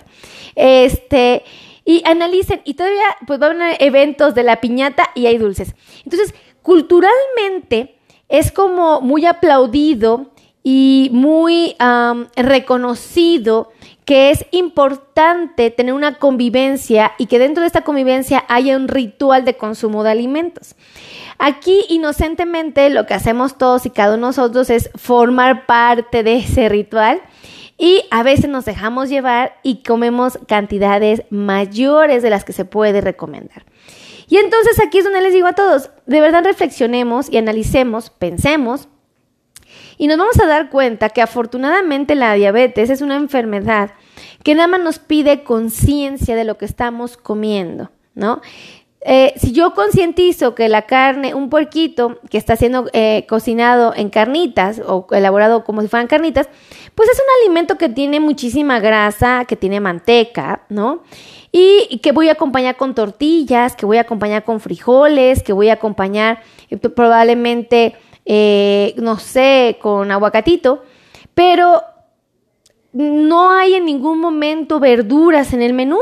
Este, 0.56 1.44
y 1.84 2.02
analicen, 2.06 2.62
y 2.64 2.76
todavía 2.76 3.06
pues 3.26 3.38
van 3.38 3.62
a 3.62 3.66
haber 3.66 3.84
eventos 3.84 4.34
de 4.34 4.44
la 4.44 4.62
piñata 4.62 5.10
y 5.14 5.26
hay 5.26 5.38
dulces. 5.38 5.76
Entonces, 6.06 6.34
culturalmente 6.62 7.98
es 8.30 8.52
como 8.54 9.02
muy 9.02 9.26
aplaudido 9.26 10.32
y 10.70 11.10
muy 11.14 11.78
reconocido 12.36 13.72
que 14.04 14.32
es 14.32 14.46
importante 14.52 15.72
tener 15.72 15.94
una 15.94 16.16
convivencia 16.16 17.14
y 17.18 17.28
que 17.28 17.40
dentro 17.40 17.62
de 17.62 17.68
esta 17.68 17.86
convivencia 17.86 18.44
haya 18.50 18.76
un 18.76 18.90
ritual 18.90 19.46
de 19.46 19.56
consumo 19.56 20.04
de 20.04 20.12
alimentos. 20.12 20.76
Aquí 21.38 21.86
inocentemente 21.88 22.90
lo 22.90 23.06
que 23.06 23.14
hacemos 23.14 23.58
todos 23.58 23.86
y 23.86 23.92
cada 23.92 24.16
uno 24.16 24.28
de 24.28 24.32
nosotros 24.32 24.70
es 24.70 24.90
formar 24.96 25.68
parte 25.68 26.22
de 26.24 26.36
ese 26.40 26.68
ritual 26.68 27.22
y 27.78 28.04
a 28.12 28.24
veces 28.24 28.50
nos 28.50 28.66
dejamos 28.66 29.08
llevar 29.08 29.56
y 29.64 29.84
comemos 29.84 30.38
cantidades 30.50 31.22
mayores 31.30 32.22
de 32.24 32.30
las 32.30 32.44
que 32.44 32.52
se 32.52 32.66
puede 32.66 33.00
recomendar. 33.00 33.64
Y 34.28 34.36
entonces 34.36 34.82
aquí 34.86 34.98
es 34.98 35.06
donde 35.06 35.22
les 35.22 35.32
digo 35.32 35.48
a 35.48 35.54
todos, 35.54 35.92
de 36.08 36.20
verdad 36.20 36.44
reflexionemos 36.44 37.32
y 37.32 37.38
analicemos, 37.38 38.10
pensemos 38.10 38.90
y 39.98 40.08
nos 40.08 40.18
vamos 40.18 40.40
a 40.40 40.48
dar 40.48 40.70
cuenta 40.70 41.10
que 41.10 41.22
afortunadamente 41.22 42.16
la 42.16 42.34
diabetes 42.34 42.90
es 42.90 43.02
una 43.02 43.16
enfermedad 43.16 43.92
que 44.44 44.56
nada 44.56 44.68
más 44.68 44.82
nos 44.82 45.00
pide 45.00 45.44
conciencia 45.44 46.36
de 46.36 46.44
lo 46.44 46.58
que 46.58 46.66
estamos 46.66 47.18
comiendo, 47.18 47.92
¿no? 48.16 48.42
Eh, 49.02 49.34
si 49.38 49.54
yo 49.54 49.74
concientizo 49.74 50.56
que 50.56 50.68
la 50.68 50.82
carne, 50.82 51.34
un 51.34 51.50
puerquito 51.50 52.20
que 52.30 52.38
está 52.38 52.56
siendo 52.56 52.90
eh, 52.94 53.26
cocinado 53.30 53.94
en 53.96 54.10
carnitas 54.10 54.82
o 54.86 55.08
elaborado 55.12 55.64
como 55.64 55.82
si 55.82 55.88
fueran 55.88 56.08
carnitas, 56.08 56.50
pues 56.96 57.08
es 57.10 57.18
un 57.18 57.44
alimento 57.44 57.78
que 57.78 57.90
tiene 57.90 58.20
muchísima 58.20 58.80
grasa, 58.80 59.46
que 59.46 59.56
tiene 59.56 59.80
manteca, 59.80 60.64
¿no? 60.68 61.04
Y, 61.52 62.00
que 62.04 62.12
voy 62.12 62.30
a 62.30 62.34
acompañar 62.34 62.76
con 62.76 62.96
tortillas, 62.96 63.76
que 63.76 63.86
voy 63.86 63.98
a 63.98 64.02
acompañar 64.02 64.44
con 64.44 64.60
frijoles, 64.60 65.42
que 65.42 65.54
voy 65.54 65.70
a 65.70 65.74
acompañar 65.74 66.42
eh, 66.70 66.78
probablemente 66.78 67.96
eh, 68.30 68.94
no 68.98 69.18
sé, 69.20 69.78
con 69.82 70.12
aguacatito, 70.12 70.84
pero 71.34 71.82
no 72.92 73.52
hay 73.52 73.76
en 73.76 73.86
ningún 73.86 74.20
momento 74.20 74.82
verduras 74.82 75.54
en 75.54 75.62
el 75.62 75.74
menú. 75.74 75.98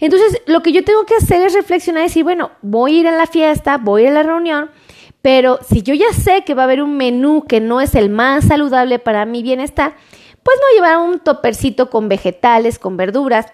Entonces, 0.00 0.40
lo 0.46 0.62
que 0.62 0.72
yo 0.72 0.82
tengo 0.82 1.04
que 1.04 1.16
hacer 1.16 1.42
es 1.42 1.52
reflexionar 1.52 2.04
y 2.04 2.06
decir, 2.06 2.24
bueno, 2.24 2.52
voy 2.62 2.96
a 2.96 3.00
ir 3.00 3.08
a 3.08 3.16
la 3.16 3.26
fiesta, 3.26 3.76
voy 3.76 4.02
a 4.02 4.04
ir 4.04 4.10
a 4.12 4.14
la 4.14 4.22
reunión, 4.22 4.70
pero 5.20 5.58
si 5.68 5.82
yo 5.82 5.92
ya 5.92 6.10
sé 6.14 6.42
que 6.42 6.54
va 6.54 6.62
a 6.62 6.64
haber 6.64 6.82
un 6.82 6.96
menú 6.96 7.44
que 7.46 7.60
no 7.60 7.82
es 7.82 7.94
el 7.94 8.08
más 8.08 8.46
saludable 8.46 8.98
para 8.98 9.26
mi 9.26 9.42
bienestar, 9.42 9.94
pues 10.42 10.56
a 10.56 10.74
llevar 10.74 11.06
un 11.06 11.18
topercito 11.18 11.90
con 11.90 12.08
vegetales, 12.08 12.78
con 12.78 12.96
verduras. 12.96 13.46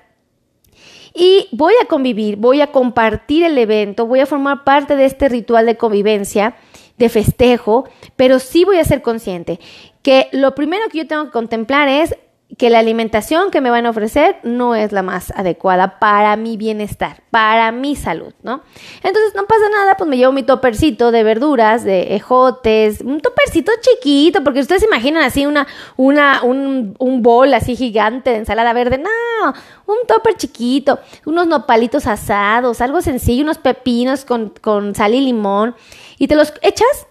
Y 1.15 1.49
voy 1.51 1.75
a 1.83 1.87
convivir, 1.87 2.37
voy 2.37 2.61
a 2.61 2.71
compartir 2.71 3.45
el 3.45 3.59
evento, 3.59 4.07
voy 4.07 4.21
a 4.21 4.27
formar 4.27 4.63
parte 4.63 4.95
de 4.95 5.05
este 5.05 5.29
ritual 5.29 5.67
de 5.67 5.77
convivencia 5.77 6.55
de 6.97 7.09
festejo, 7.09 7.89
pero 8.17 8.39
sí 8.39 8.65
voy 8.65 8.79
a 8.79 8.85
ser 8.85 9.03
consciente 9.03 9.61
que 10.03 10.29
lo 10.33 10.55
primero 10.55 10.89
que 10.91 10.99
yo 10.99 11.07
tengo 11.07 11.25
que 11.27 11.31
contemplar 11.31 11.89
es 11.89 12.17
que 12.59 12.71
la 12.71 12.79
alimentación 12.79 13.51
que 13.51 13.61
me 13.61 13.71
van 13.71 13.87
a 13.87 13.91
ofrecer 13.91 14.37
no 14.45 14.75
es 14.75 14.93
la 14.93 15.03
más 15.03 15.33
adecuada 15.33 15.99
para 15.99 16.37
mi 16.37 16.57
bienestar, 16.57 17.23
para 17.31 17.73
mi 17.73 17.97
salud, 17.97 18.33
¿no? 18.43 18.63
Entonces 19.03 19.35
no 19.35 19.45
pasa 19.47 19.69
nada, 19.71 19.97
pues 19.97 20.09
me 20.09 20.17
llevo 20.17 20.33
mi 20.33 20.45
topercito 20.45 21.11
de 21.11 21.25
verduras, 21.25 21.83
de 21.83 22.15
ejotes, 22.15 23.01
un 23.01 23.21
topercito 23.21 23.73
chiquito, 23.81 24.45
porque 24.45 24.61
ustedes 24.61 24.83
se 24.83 24.87
imaginan 24.87 25.25
así 25.25 25.47
una, 25.47 25.67
una, 25.97 26.43
un, 26.45 26.95
un 26.99 27.23
bol 27.23 27.53
así 27.55 27.75
gigante 27.75 28.31
de 28.31 28.37
ensalada 28.37 28.73
verde, 28.73 28.99
no, 28.99 29.53
un 29.87 30.07
topper 30.07 30.37
chiquito, 30.37 31.01
unos 31.25 31.49
nopalitos 31.49 32.07
asados, 32.07 32.81
algo 32.81 33.01
sencillo, 33.01 33.43
unos 33.43 33.59
pepinos 33.59 34.25
con, 34.25 34.51
con 34.61 34.95
sal 34.95 35.15
y 35.15 35.21
limón, 35.21 35.75
y 36.19 36.29
te 36.29 36.37
los 36.37 36.53
echas, 36.63 37.09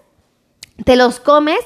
te 0.86 0.96
los 0.96 1.20
comes 1.20 1.60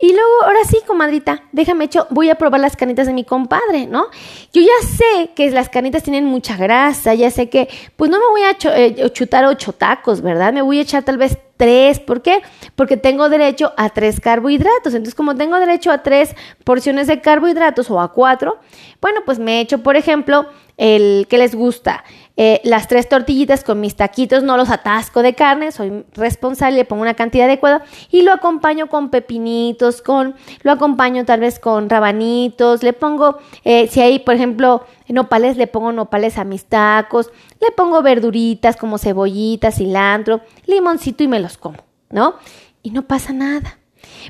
y 0.00 0.12
luego, 0.12 0.44
ahora 0.44 0.60
sí, 0.68 0.78
comadrita, 0.86 1.44
déjame 1.52 1.84
hecho, 1.84 2.06
voy 2.10 2.30
a 2.30 2.34
probar 2.36 2.60
las 2.60 2.76
canitas 2.76 3.06
de 3.06 3.12
mi 3.12 3.24
compadre, 3.24 3.86
¿no? 3.86 4.06
Yo 4.52 4.62
ya 4.62 4.86
sé 4.86 5.30
que 5.34 5.50
las 5.50 5.68
canitas 5.68 6.02
tienen 6.02 6.24
mucha 6.24 6.56
grasa, 6.56 7.12
ya 7.14 7.30
sé 7.30 7.50
que, 7.50 7.68
pues 7.96 8.10
no 8.10 8.18
me 8.18 8.26
voy 8.30 8.42
a 8.42 8.56
eh, 8.76 9.10
chutar 9.12 9.44
ocho 9.44 9.72
tacos, 9.72 10.22
¿verdad? 10.22 10.52
Me 10.52 10.62
voy 10.62 10.78
a 10.78 10.82
echar 10.82 11.02
tal 11.02 11.18
vez 11.18 11.36
tres. 11.60 12.00
¿Por 12.00 12.22
qué? 12.22 12.40
Porque 12.74 12.96
tengo 12.96 13.28
derecho 13.28 13.74
a 13.76 13.90
tres 13.90 14.18
carbohidratos. 14.18 14.94
Entonces, 14.94 15.14
como 15.14 15.36
tengo 15.36 15.60
derecho 15.60 15.92
a 15.92 16.02
tres 16.02 16.34
porciones 16.64 17.06
de 17.06 17.20
carbohidratos 17.20 17.90
o 17.90 18.00
a 18.00 18.14
cuatro, 18.14 18.56
bueno, 19.02 19.20
pues 19.26 19.38
me 19.38 19.60
echo, 19.60 19.82
por 19.82 19.96
ejemplo, 19.96 20.46
el 20.78 21.26
que 21.28 21.36
les 21.36 21.54
gusta, 21.54 22.02
eh, 22.42 22.62
las 22.64 22.88
tres 22.88 23.06
tortillitas 23.06 23.64
con 23.64 23.80
mis 23.80 23.96
taquitos, 23.96 24.42
no 24.42 24.56
los 24.56 24.70
atasco 24.70 25.20
de 25.20 25.34
carne, 25.34 25.72
soy 25.72 26.06
responsable, 26.14 26.78
le 26.78 26.84
pongo 26.86 27.02
una 27.02 27.12
cantidad 27.12 27.44
adecuada 27.44 27.84
y 28.10 28.22
lo 28.22 28.32
acompaño 28.32 28.86
con 28.86 29.10
pepinitos, 29.10 30.00
con, 30.00 30.34
lo 30.62 30.72
acompaño 30.72 31.26
tal 31.26 31.40
vez 31.40 31.58
con 31.58 31.90
rabanitos, 31.90 32.82
le 32.82 32.94
pongo, 32.94 33.36
eh, 33.62 33.88
si 33.88 34.00
hay, 34.00 34.20
por 34.20 34.36
ejemplo, 34.36 34.86
nopales, 35.06 35.58
le 35.58 35.66
pongo 35.66 35.92
nopales 35.92 36.38
a 36.38 36.44
mis 36.44 36.64
tacos, 36.64 37.30
le 37.60 37.72
pongo 37.72 38.00
verduritas 38.00 38.74
como 38.74 38.96
cebollitas, 38.96 39.74
cilantro, 39.74 40.40
limoncito 40.64 41.22
y 41.22 41.28
me 41.28 41.40
los 41.40 41.58
como, 41.58 41.76
¿no? 42.08 42.36
Y 42.82 42.92
no 42.92 43.02
pasa 43.02 43.34
nada. 43.34 43.76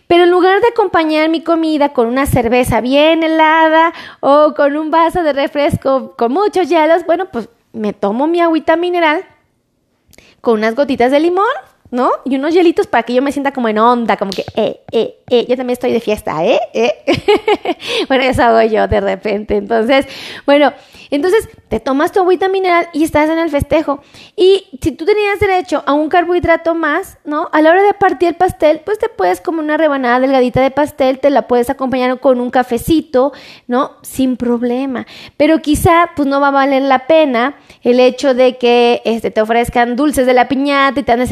Pero 0.09 0.25
en 0.25 0.33
lugar 0.33 0.61
de 0.61 0.67
acompañar 0.67 1.29
mi 1.29 1.45
comida 1.45 1.93
con 1.93 2.09
una 2.09 2.26
cerveza 2.26 2.81
bien 2.81 3.23
helada 3.23 3.93
o 4.19 4.52
con 4.57 4.76
un 4.76 4.90
vaso 4.90 5.23
de 5.23 5.33
refresco 5.33 6.17
con 6.17 6.33
muchos 6.33 6.69
hielos, 6.69 7.07
bueno, 7.07 7.26
pues 7.31 7.49
me 7.72 7.92
tomo 7.92 8.26
mi 8.26 8.40
agüita 8.40 8.76
mineral 8.76 9.24
con 10.40 10.54
unas 10.54 10.74
gotitas 10.74 11.10
de 11.10 11.20
limón, 11.20 11.44
¿no? 11.90 12.11
Y 12.25 12.37
unos 12.37 12.54
hielitos 12.54 12.87
para 12.87 13.02
que 13.02 13.14
yo 13.14 13.23
me 13.23 13.32
sienta 13.32 13.52
como 13.52 13.68
en 13.68 13.78
onda, 13.78 14.16
como 14.16 14.30
que, 14.30 14.44
eh, 14.54 14.80
eh, 14.92 15.20
eh, 15.30 15.47
yo 15.49 15.56
también 15.56 15.75
estoy 15.75 15.92
de 15.92 16.00
fiesta, 16.00 16.44
¿eh? 16.44 16.61
¿Eh? 16.75 16.92
bueno, 18.09 18.25
eso 18.25 18.42
hago 18.42 18.62
yo 18.62 18.88
de 18.88 19.00
repente. 19.00 19.56
Entonces, 19.56 20.06
bueno, 20.44 20.73
entonces 21.11 21.49
te 21.68 21.80
tomas 21.80 22.12
tu 22.12 22.20
agüita 22.20 22.49
mineral 22.49 22.88
y 22.92 23.04
estás 23.04 23.28
en 23.30 23.38
el 23.38 23.50
festejo. 23.50 24.00
Y 24.37 24.64
si 24.80 24.92
tú 24.92 25.04
tenías 25.04 25.38
derecho 25.40 25.82
a 25.87 25.92
un 25.92 26.09
carbohidrato 26.09 26.75
más, 26.75 27.18
¿no? 27.25 27.49
A 27.52 27.62
la 27.62 27.70
hora 27.70 27.82
de 27.82 27.94
partir 27.94 28.28
el 28.30 28.35
pastel, 28.35 28.80
pues 28.85 28.99
te 28.99 29.09
puedes 29.09 29.40
como 29.40 29.61
una 29.61 29.76
rebanada 29.76 30.20
delgadita 30.20 30.62
de 30.62 30.70
pastel, 30.70 31.18
te 31.18 31.30
la 31.30 31.47
puedes 31.47 31.70
acompañar 31.70 32.18
con 32.20 32.40
un 32.40 32.50
cafecito, 32.50 33.32
¿no? 33.66 33.92
Sin 34.02 34.37
problema. 34.37 35.06
Pero 35.37 35.62
quizá, 35.62 36.11
pues 36.16 36.28
no 36.28 36.40
va 36.40 36.49
a 36.49 36.52
valer 36.52 36.82
la 36.82 37.06
pena 37.06 37.56
el 37.82 38.00
hecho 38.00 38.35
de 38.35 38.56
que 38.59 39.02
este, 39.04 39.30
te 39.30 39.40
ofrezcan 39.40 39.97
dulces 39.97 40.26
de 40.26 40.35
la 40.35 40.49
piñata 40.49 41.00
y 41.00 41.02
te 41.02 41.12
andes 41.12 41.30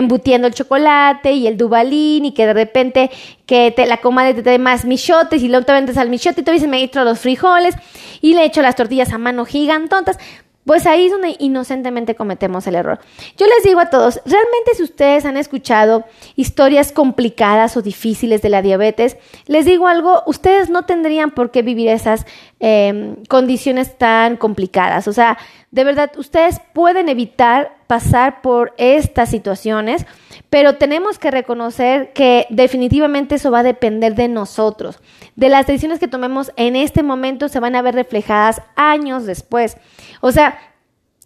embutiendo 0.00 0.48
el 0.48 0.54
chocolate 0.54 1.32
y 1.32 1.46
el 1.46 1.56
dubalín 1.56 2.24
y 2.24 2.32
que 2.32 2.46
de 2.46 2.52
repente 2.52 3.10
que 3.46 3.70
te, 3.70 3.86
la 3.86 3.98
comadre 3.98 4.34
te 4.34 4.42
dé 4.42 4.58
más 4.58 4.84
michotes 4.84 5.42
y 5.42 5.48
luego 5.48 5.64
te 5.64 5.72
vendes 5.72 5.96
al 5.96 6.10
michote 6.10 6.40
y 6.40 6.44
tú 6.44 6.50
dices 6.50 6.68
me 6.68 6.90
los 6.92 7.18
frijoles 7.20 7.74
y 8.20 8.34
le 8.34 8.44
echo 8.44 8.62
las 8.62 8.76
tortillas 8.76 9.12
a 9.12 9.18
mano 9.18 9.44
gigantotas. 9.44 10.18
Pues 10.64 10.86
ahí 10.86 11.06
es 11.06 11.12
donde 11.12 11.36
inocentemente 11.38 12.14
cometemos 12.14 12.66
el 12.66 12.74
error. 12.74 13.00
Yo 13.38 13.46
les 13.46 13.64
digo 13.64 13.80
a 13.80 13.88
todos, 13.88 14.20
realmente 14.26 14.74
si 14.76 14.82
ustedes 14.82 15.24
han 15.24 15.38
escuchado 15.38 16.04
historias 16.36 16.92
complicadas 16.92 17.76
o 17.78 17.82
difíciles 17.82 18.42
de 18.42 18.50
la 18.50 18.60
diabetes, 18.60 19.16
les 19.46 19.64
digo 19.64 19.88
algo, 19.88 20.22
ustedes 20.26 20.68
no 20.68 20.84
tendrían 20.84 21.30
por 21.30 21.50
qué 21.50 21.62
vivir 21.62 21.88
esas 21.88 22.26
em, 22.60 23.16
condiciones 23.24 23.96
tan 23.96 24.36
complicadas. 24.36 25.08
O 25.08 25.12
sea, 25.14 25.38
de 25.70 25.84
verdad, 25.84 26.10
ustedes 26.18 26.60
pueden 26.74 27.08
evitar 27.08 27.76
pasar 27.86 28.42
por 28.42 28.74
estas 28.76 29.30
situaciones, 29.30 30.04
pero 30.50 30.76
tenemos 30.76 31.18
que 31.18 31.30
reconocer 31.30 32.12
que 32.12 32.46
definitivamente 32.50 33.36
eso 33.36 33.50
va 33.50 33.60
a 33.60 33.64
depender 33.64 34.14
de 34.14 34.28
nosotros. 34.28 35.00
De 35.36 35.48
las 35.48 35.66
decisiones 35.66 35.98
que 35.98 36.08
tomemos 36.08 36.52
en 36.56 36.76
este 36.76 37.02
momento 37.02 37.48
se 37.48 37.60
van 37.60 37.76
a 37.76 37.82
ver 37.82 37.94
reflejadas 37.94 38.62
años 38.76 39.26
después. 39.26 39.76
O 40.20 40.32
sea, 40.32 40.58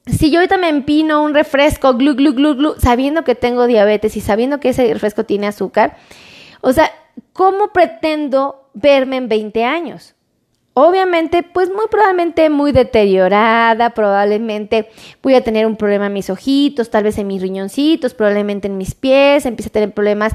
si 0.07 0.31
yo 0.31 0.39
ahorita 0.39 0.59
me 0.59 0.69
empino 0.69 1.23
un 1.23 1.35
refresco, 1.35 1.95
glu, 1.95 2.15
glu, 2.15 2.35
glu, 2.35 2.55
glu, 2.55 2.75
sabiendo 2.79 3.25
que 3.25 3.35
tengo 3.35 3.67
diabetes 3.67 4.17
y 4.17 4.21
sabiendo 4.21 4.61
que 4.61 4.71
ese 4.71 4.93
refresco 4.93 5.25
tiene 5.25 5.47
azúcar, 5.47 5.97
o 6.61 6.73
sea, 6.73 6.91
¿cómo 7.33 7.73
pretendo 7.73 8.69
verme 8.75 9.17
en 9.17 9.29
20 9.29 9.65
años? 9.65 10.15
Obviamente, 10.77 11.45
pues 11.45 11.69
muy 11.69 11.87
probablemente 11.89 12.51
muy 12.51 12.73
deteriorada, 12.73 13.91
probablemente 13.91 14.89
voy 15.23 15.37
a 15.37 15.45
tener 15.45 15.67
un 15.67 15.77
problema 15.77 16.07
en 16.07 16.13
mis 16.13 16.31
ojitos, 16.31 16.91
tal 16.91 17.05
vez 17.05 17.17
en 17.19 17.29
mis 17.29 17.41
riñoncitos, 17.41 18.13
probablemente 18.13 18.67
en 18.67 18.77
mis 18.77 18.95
pies, 18.95 19.47
empiece 19.47 19.69
a 19.69 19.73
tener 19.73 19.95
problemas 19.95 20.33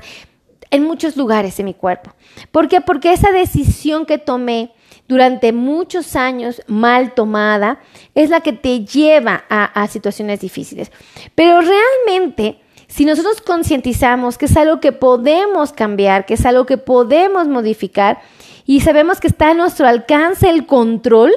en 0.72 0.84
muchos 0.86 1.18
lugares 1.18 1.58
de 1.58 1.64
mi 1.64 1.74
cuerpo. 1.74 2.14
¿Por 2.52 2.70
qué? 2.70 2.80
Porque 2.80 3.12
esa 3.12 3.32
decisión 3.32 4.06
que 4.06 4.18
tomé 4.18 4.72
durante 5.10 5.54
muchos 5.54 6.16
años 6.16 6.62
mal 6.68 7.16
tomada 7.16 7.80
es 8.14 8.30
la 8.30 8.42
que 8.42 8.54
te 8.54 8.86
lleva 8.86 9.44
a, 9.50 9.88
situaciones 9.88 10.40
difíciles. 10.40 10.92
Pero 11.34 11.62
realmente, 11.62 12.62
si 12.88 13.06
nosotros 13.06 13.42
concientizamos 13.42 14.38
que 14.38 14.46
es 14.46 14.56
algo 14.56 14.80
que 14.80 14.92
podemos 14.92 15.74
cambiar, 15.74 16.28
que 16.28 16.36
es 16.36 16.46
algo 16.46 16.68
que 16.68 16.78
podemos 16.78 17.48
modificar 17.48 18.20
y 18.68 18.82
sabemos 18.82 19.20
que 19.20 19.28
está 19.28 19.50
a 19.50 19.54
nuestro 19.56 19.88
alcance 19.88 20.48
el 20.48 20.68
control, 20.68 21.34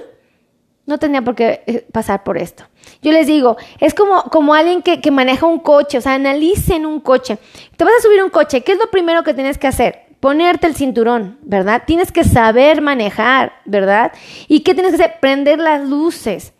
no 0.85 0.99
tenía 0.99 1.23
por 1.23 1.35
qué 1.35 1.63
eh, 1.67 1.87
pasar 1.91 2.25
por 2.25 2.37
esto. 2.37 2.65
Yo 3.01 3.11
les 3.11 3.27
digo, 3.27 3.57
es 3.81 3.95
como, 3.95 4.25
como 4.25 4.53
alguien 4.53 4.83
que, 4.83 5.01
que, 5.01 5.11
maneja 5.11 5.47
un 5.47 5.61
coche, 5.61 5.97
o 5.97 6.01
sea, 6.03 6.13
analicen 6.13 6.85
un 6.85 7.01
coche. 7.01 7.39
Te 7.79 7.85
vas 7.85 7.95
a 7.99 8.03
subir 8.03 8.23
un 8.23 8.29
coche, 8.29 8.61
¿qué 8.61 8.73
es 8.73 8.79
lo 8.79 8.91
primero 8.91 9.23
que 9.23 9.33
tienes 9.33 9.57
que 9.57 9.67
hacer? 9.67 10.12
Ponerte 10.23 10.69
el 10.69 10.77
cinturón, 10.77 11.37
¿verdad? 11.43 11.83
Tienes 11.85 12.13
que 12.13 12.23
saber 12.23 12.81
manejar, 12.81 13.55
¿verdad? 13.65 14.13
¿Y 14.47 14.61
qué 14.61 14.73
tienes 14.73 14.95
que 14.95 15.03
hacer? 15.03 15.19
Prender 15.21 15.59
las 15.59 15.83
luces, 15.89 16.53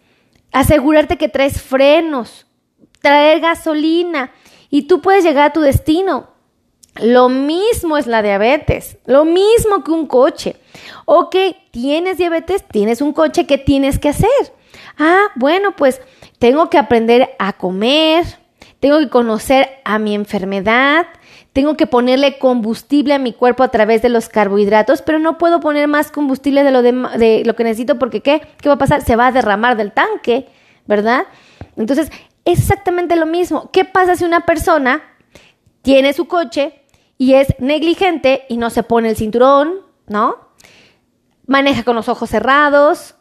asegurarte 0.51 1.17
que 1.17 1.29
traes 1.29 1.63
frenos, 1.63 2.45
traer 3.01 3.39
gasolina 3.39 4.33
y 4.69 4.83
tú 4.83 5.01
puedes 5.01 5.23
llegar 5.23 5.47
a 5.47 5.53
tu 5.53 5.61
destino. 5.61 6.31
Lo 7.01 7.29
mismo 7.29 7.97
es 7.97 8.09
la 8.09 8.21
diabetes, 8.21 8.99
lo 9.07 9.25
mismo 9.25 9.85
que 9.85 9.93
un 9.93 10.09
coche. 10.09 10.57
Ok, 11.05 11.37
tienes 11.71 12.19
diabetes, 12.19 12.65
tienes 12.67 13.01
un 13.01 13.13
coche, 13.13 13.47
¿qué 13.47 13.59
tienes 13.59 14.01
que 14.01 14.09
hacer? 14.09 14.29
Ah, 14.99 15.27
bueno, 15.37 15.77
pues 15.77 16.01
tengo 16.41 16.69
que 16.69 16.79
aprender 16.79 17.37
a 17.39 17.53
comer, 17.53 18.25
tengo 18.81 18.99
que 18.99 19.09
conocer 19.09 19.71
a 19.85 20.01
mi 20.01 20.17
enfermedad, 20.17 21.07
tengo 21.53 21.77
que 21.77 21.87
ponerle 21.87 22.39
combustible 22.39 23.15
a 23.15 23.19
mi 23.19 23.33
cuerpo 23.33 23.63
a 23.63 23.69
través 23.69 24.01
de 24.01 24.09
los 24.09 24.29
carbohidratos, 24.29 25.03
pero 25.03 25.19
no 25.19 25.37
puedo 25.37 25.61
poner 25.61 25.87
más 25.87 26.11
combustible 26.11 26.65
de 26.65 26.71
lo, 26.71 26.83
de, 26.83 27.43
lo 27.45 27.57
que 27.57 27.65
necesito 27.65 27.99
porque 27.99 28.21
¿qué? 28.21 28.43
¿Qué 28.59 28.69
va 28.69 28.77
a 28.77 28.79
pasar? 28.79 29.03
Se 29.03 29.17
va 29.17 29.27
a 29.27 29.33
derramar 29.33 29.77
del 29.77 29.93
tanque, 29.93 30.49
¿verdad? 30.87 31.27
Entonces, 31.77 32.11
es 32.45 32.59
exactamente 32.59 33.17
lo 33.17 33.27
mismo. 33.27 33.71
¿Qué 33.71 33.85
pasa 33.85 34.17
si 34.17 34.25
una 34.25 34.47
persona 34.47 35.03
tiene 35.83 36.13
su 36.15 36.27
coche 36.27 36.81
y 37.19 37.35
es 37.35 37.55
negligente 37.59 38.47
y 38.49 38.57
no 38.57 38.71
se 38.71 38.83
pone 38.83 39.11
el 39.11 39.17
cinturón, 39.17 39.81
¿no? 40.07 40.37
Maneja 41.47 41.83
con 41.83 41.97
los 41.97 42.09
ojos 42.09 42.31
cerrados, 42.31 43.17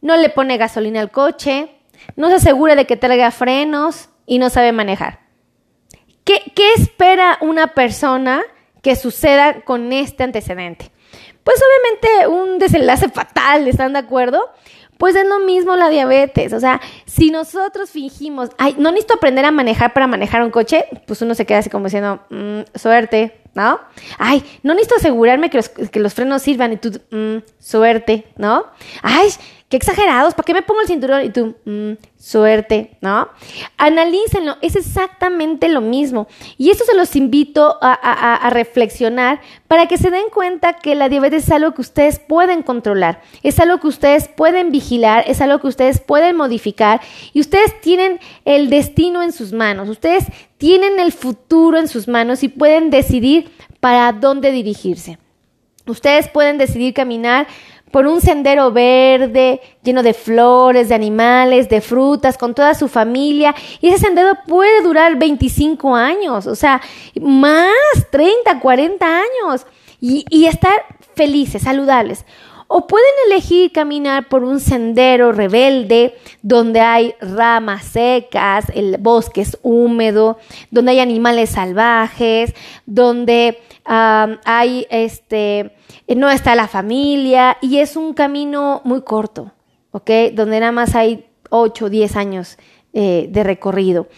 no 0.00 0.16
le 0.16 0.30
pone 0.30 0.56
gasolina 0.56 1.00
al 1.00 1.10
coche, 1.10 1.70
no 2.16 2.28
se 2.28 2.36
asegura 2.36 2.74
de 2.74 2.86
que 2.86 2.96
traiga 2.96 3.30
frenos 3.30 4.08
y 4.24 4.38
no 4.38 4.48
sabe 4.48 4.72
manejar. 4.72 5.25
¿Qué, 6.26 6.42
espera 6.76 7.38
una 7.40 7.68
persona 7.68 8.42
que 8.82 8.96
suceda 8.96 9.60
con 9.60 9.92
este 9.92 10.24
antecedente? 10.24 10.90
Pues 11.44 11.56
obviamente 11.62 12.26
un 12.26 12.58
desenlace 12.58 13.08
fatal, 13.08 13.68
¿están 13.68 13.92
de 13.92 14.00
acuerdo? 14.00 14.40
Pues 14.98 15.14
es 15.14 15.24
lo 15.24 15.38
mismo 15.38 15.76
la 15.76 15.88
diabetes, 15.88 16.52
o 16.52 16.58
sea, 16.58 16.80
si 17.04 17.30
nosotros 17.30 17.90
fingimos, 17.90 18.48
ay, 18.58 18.74
no 18.76 18.90
necesito 18.90 19.14
aprender 19.14 19.44
a 19.44 19.52
manejar 19.52 19.92
para 19.92 20.08
manejar 20.08 20.42
un 20.42 20.50
coche, 20.50 20.86
pues 21.06 21.22
uno 21.22 21.36
se 21.36 21.46
queda 21.46 21.58
así 21.58 21.70
como 21.70 21.84
diciendo, 21.84 22.20
mm, 22.30 22.60
suerte, 22.74 23.40
¿no? 23.54 23.78
Ay, 24.18 24.42
no 24.64 24.74
necesito 24.74 24.96
asegurarme 24.96 25.48
que 25.48 25.58
los, 25.58 25.68
que 25.68 26.00
los 26.00 26.14
frenos 26.14 26.42
sirvan 26.42 26.72
y 26.72 26.76
tú, 26.78 26.98
mm, 27.10 27.36
suerte, 27.60 28.24
¿no? 28.36 28.66
Ay, 29.02 29.28
qué 29.68 29.76
exagerados, 29.76 30.34
¿para 30.34 30.44
qué 30.44 30.54
me 30.54 30.62
pongo 30.62 30.80
el 30.80 30.86
cinturón? 30.86 31.24
Y 31.24 31.30
tú, 31.30 31.56
mm, 31.64 31.92
suerte, 32.16 32.96
¿no? 33.00 33.28
Analícenlo, 33.76 34.56
es 34.62 34.76
exactamente 34.76 35.68
lo 35.68 35.80
mismo. 35.80 36.28
Y 36.56 36.70
eso 36.70 36.84
se 36.84 36.94
los 36.94 37.16
invito 37.16 37.76
a, 37.80 37.92
a, 37.92 38.50
reflexionar 38.50 39.40
para 39.66 39.86
que 39.86 39.98
se 39.98 40.10
den 40.10 40.30
cuenta 40.32 40.74
que 40.74 40.94
la 40.94 41.08
diabetes 41.08 41.44
es 41.44 41.50
algo 41.50 41.74
que 41.74 41.80
ustedes 41.80 42.20
pueden 42.20 42.62
controlar, 42.62 43.20
es 43.42 43.58
algo 43.58 43.78
que 43.80 43.88
ustedes 43.88 44.28
pueden 44.28 44.70
vigilar, 44.70 45.24
es 45.26 45.40
algo 45.40 45.58
que 45.58 45.66
ustedes 45.66 46.00
pueden 46.00 46.36
modificar 46.36 47.00
y 47.32 47.40
ustedes 47.40 47.80
tienen 47.80 48.20
el 48.44 48.70
destino 48.70 49.22
en 49.22 49.32
sus 49.32 49.52
manos, 49.52 49.88
ustedes 49.88 50.26
tienen 50.58 51.00
el 51.00 51.12
futuro 51.12 51.78
en 51.78 51.88
sus 51.88 52.06
manos 52.06 52.42
y 52.44 52.48
pueden 52.48 52.90
decidir 52.90 53.50
para 53.80 54.12
dónde 54.12 54.52
dirigirse. 54.52 55.18
Ustedes 55.86 56.28
pueden 56.28 56.58
decidir 56.58 56.94
caminar 56.94 57.46
por 57.96 58.06
un 58.06 58.20
sendero 58.20 58.72
verde, 58.72 59.58
lleno 59.82 60.02
de 60.02 60.12
flores, 60.12 60.90
de 60.90 60.94
animales, 60.94 61.70
de 61.70 61.80
frutas, 61.80 62.36
con 62.36 62.54
toda 62.54 62.74
su 62.74 62.88
familia. 62.88 63.54
Y 63.80 63.88
ese 63.88 64.00
sendero 64.00 64.34
puede 64.46 64.82
durar 64.82 65.16
25 65.16 65.96
años, 65.96 66.46
o 66.46 66.54
sea, 66.54 66.82
más, 67.18 67.72
30, 68.10 68.60
40 68.60 69.06
años. 69.06 69.66
Y, 69.98 70.44
estar 70.44 70.74
felices, 71.14 71.62
saludables. 71.62 72.26
O 72.68 72.86
pueden 72.86 73.08
elegir 73.30 73.72
caminar 73.72 74.28
por 74.28 74.44
un 74.44 74.60
sendero 74.60 75.32
rebelde 75.32 76.18
donde 76.42 76.80
hay 76.80 77.14
ramas 77.22 77.86
secas, 77.86 78.66
el 78.74 78.98
bosque 78.98 79.40
es 79.40 79.56
húmedo, 79.62 80.36
donde 80.70 80.90
hay 80.90 81.00
animales 81.00 81.48
salvajes, 81.48 82.54
donde 82.84 83.58
hay 83.86 84.86
este 84.90 85.76
no 86.08 86.30
está 86.30 86.54
la 86.54 86.68
familia 86.68 87.56
y 87.60 87.78
es 87.78 87.96
un 87.96 88.14
camino 88.14 88.80
muy 88.84 89.02
corto, 89.02 89.52
¿ok? 89.92 90.10
Donde 90.34 90.60
nada 90.60 90.72
más 90.72 90.94
hay 90.94 91.26
8 91.50 91.84
o 91.84 91.90
10 91.90 92.16
años 92.16 92.58
eh, 92.98 93.28
de 93.28 93.44
recorrido. 93.44 94.08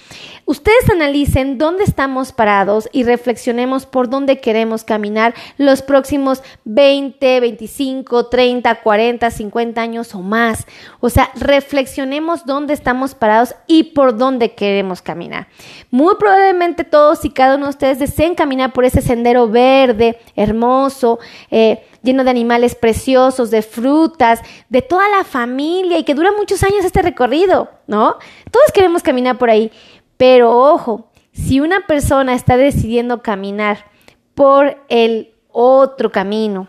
Ustedes 0.44 0.88
analicen 0.88 1.58
dónde 1.58 1.82
estamos 1.82 2.30
parados 2.30 2.88
y 2.92 3.02
reflexionemos 3.02 3.86
por 3.86 4.08
dónde 4.08 4.40
queremos 4.40 4.84
caminar 4.84 5.34
los 5.56 5.82
próximos 5.82 6.44
20, 6.64 7.40
25, 7.40 8.26
30, 8.28 8.76
40, 8.76 9.30
50 9.32 9.80
años 9.80 10.14
o 10.14 10.20
más. 10.20 10.64
O 11.00 11.10
sea, 11.10 11.32
reflexionemos 11.34 12.46
dónde 12.46 12.72
estamos 12.72 13.16
parados 13.16 13.56
y 13.66 13.82
por 13.82 14.16
dónde 14.16 14.54
queremos 14.54 15.02
caminar. 15.02 15.48
Muy 15.90 16.14
probablemente 16.14 16.84
todos 16.84 17.24
y 17.24 17.30
cada 17.30 17.56
uno 17.56 17.64
de 17.64 17.70
ustedes 17.70 17.98
deseen 17.98 18.36
caminar 18.36 18.72
por 18.72 18.84
ese 18.84 19.02
sendero 19.02 19.48
verde, 19.48 20.20
hermoso, 20.36 21.18
eh, 21.50 21.82
lleno 22.02 22.24
de 22.24 22.30
animales 22.30 22.74
preciosos, 22.74 23.50
de 23.50 23.62
frutas, 23.62 24.40
de 24.68 24.82
toda 24.82 25.08
la 25.08 25.24
familia 25.24 25.98
y 25.98 26.04
que 26.04 26.14
dura 26.14 26.30
muchos 26.32 26.62
años 26.62 26.84
este 26.84 27.02
recorrido, 27.02 27.70
¿no? 27.86 28.16
Todos 28.50 28.67
queremos 28.72 29.02
caminar 29.02 29.38
por 29.38 29.50
ahí, 29.50 29.70
pero 30.16 30.56
ojo, 30.56 31.10
si 31.32 31.60
una 31.60 31.86
persona 31.86 32.34
está 32.34 32.56
decidiendo 32.56 33.22
caminar 33.22 33.86
por 34.34 34.78
el 34.88 35.34
otro 35.48 36.10
camino 36.12 36.68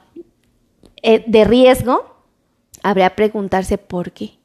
eh, 1.02 1.24
de 1.28 1.44
riesgo, 1.44 2.24
que 2.84 3.16
preguntarse 3.16 3.78
por 3.78 4.12
qué. 4.12 4.40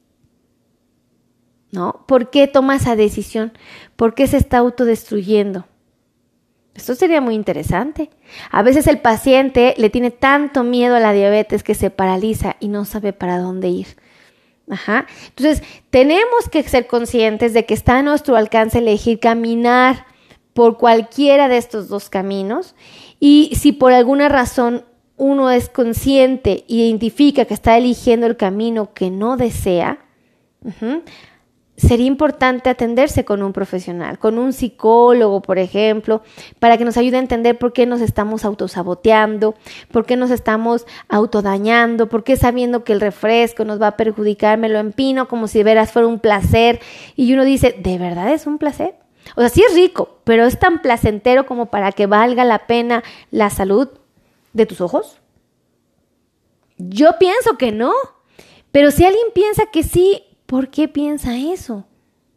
¿No? 1.71 2.05
¿Por 2.07 2.31
qué 2.31 2.47
toma 2.47 2.77
esa 2.77 2.95
decisión? 2.95 3.53
¿Por 3.97 4.15
qué 4.15 4.27
se 4.27 4.37
está 4.37 4.59
autodestruyendo? 4.59 5.67
Esto 6.75 6.95
sería 6.95 7.21
muy 7.21 7.35
interesante. 7.35 8.11
A 8.51 8.63
veces 8.63 8.87
el 8.87 8.99
paciente 8.99 9.75
le 9.77 9.91
tiene 9.91 10.11
tanto 10.11 10.63
miedo 10.65 10.97
a 10.97 11.01
la 11.01 11.13
diabetes 11.13 11.63
que 11.63 11.75
se 11.75 11.91
paraliza 11.91 12.57
y 12.61 12.69
no 12.69 12.85
sabe 12.85 13.13
para 13.13 13.39
dónde 13.39 13.69
ir. 13.69 13.87
Ajá. 14.69 15.07
Entonces, 15.29 15.63
tenemos 15.91 16.49
que 16.51 16.63
ser 16.63 16.87
conscientes 16.87 17.53
de 17.53 17.67
que 17.67 17.75
está 17.75 17.99
a 17.99 18.03
nuestro 18.03 18.37
alcance 18.37 18.79
elegir 18.79 19.21
caminar 19.21 20.07
por 20.55 20.79
cualquiera 20.79 21.49
de 21.49 21.59
estos 21.59 21.89
dos 21.89 22.09
caminos 22.09 22.75
y 23.21 23.53
si 23.55 23.73
por 23.73 23.93
alguna 23.93 24.29
razón 24.29 24.85
uno 25.17 25.51
es 25.51 25.69
consciente, 25.69 26.65
identifica 26.67 27.45
que 27.45 27.55
está 27.55 27.77
eligiendo 27.77 28.27
el 28.27 28.37
camino 28.37 28.95
que 28.95 29.11
no 29.11 29.37
desea, 29.37 29.99
sería 31.77 32.07
importante 32.07 32.71
atenderse 32.71 33.25
con 33.25 33.43
un 33.43 33.53
profesional, 33.53 34.19
con 34.19 34.39
un 34.39 34.53
psicólogo, 34.53 35.43
por 35.43 35.59
ejemplo, 35.59 36.23
para 36.59 36.79
que 36.79 36.85
nos 36.85 36.97
ayude 36.97 37.17
a 37.17 37.21
entender 37.21 37.59
por 37.59 37.73
qué 37.73 37.85
nos 37.85 38.01
estamos 38.01 38.45
autosaboteando, 38.45 39.55
por 39.91 40.07
qué 40.07 40.17
nos 40.17 40.31
estamos 40.31 40.87
autodañando, 41.09 42.09
por 42.09 42.23
qué 42.23 42.37
sabiendo 42.37 42.85
que 42.85 42.93
el 42.93 43.01
refresco 43.01 43.65
nos 43.65 43.81
va 43.83 43.89
a 43.89 43.97
perjudicar, 43.97 44.59
me 44.59 44.69
lo 44.69 44.79
empino 44.79 45.27
como 45.27 45.49
si 45.49 45.59
de 45.59 45.65
veras 45.65 45.93
fuera 45.93 46.07
un 46.07 46.21
placer. 46.21 46.81
Y 47.17 47.33
uno 47.35 47.45
dice, 47.45 47.75
¿de 47.79 47.99
verdad 47.99 48.33
es 48.33 48.47
un 48.47 48.59
placer? 48.59 48.95
O 49.37 49.41
sea, 49.41 49.49
sí 49.49 49.65
es 49.67 49.75
rico, 49.75 50.21
pero 50.25 50.45
es 50.45 50.59
tan 50.59 50.81
placentero 50.81 51.47
como 51.47 51.67
para 51.67 51.93
que 51.93 52.07
valga 52.07 52.45
la 52.45 52.67
pena 52.67 53.03
la 53.31 53.51
salud 53.51 53.89
de 54.53 54.67
tus 54.67 54.81
ojos. 54.81 55.19
Yo 56.77 57.19
pienso 57.19 57.57
que 57.57 57.73
no, 57.73 57.93
pero 58.71 58.91
si 58.91 59.05
alguien 59.05 59.27
piensa 59.35 59.67
que 59.67 59.83
sí, 59.83 60.24
¿por 60.47 60.69
qué 60.69 60.89
piensa 60.89 61.37
eso? 61.37 61.87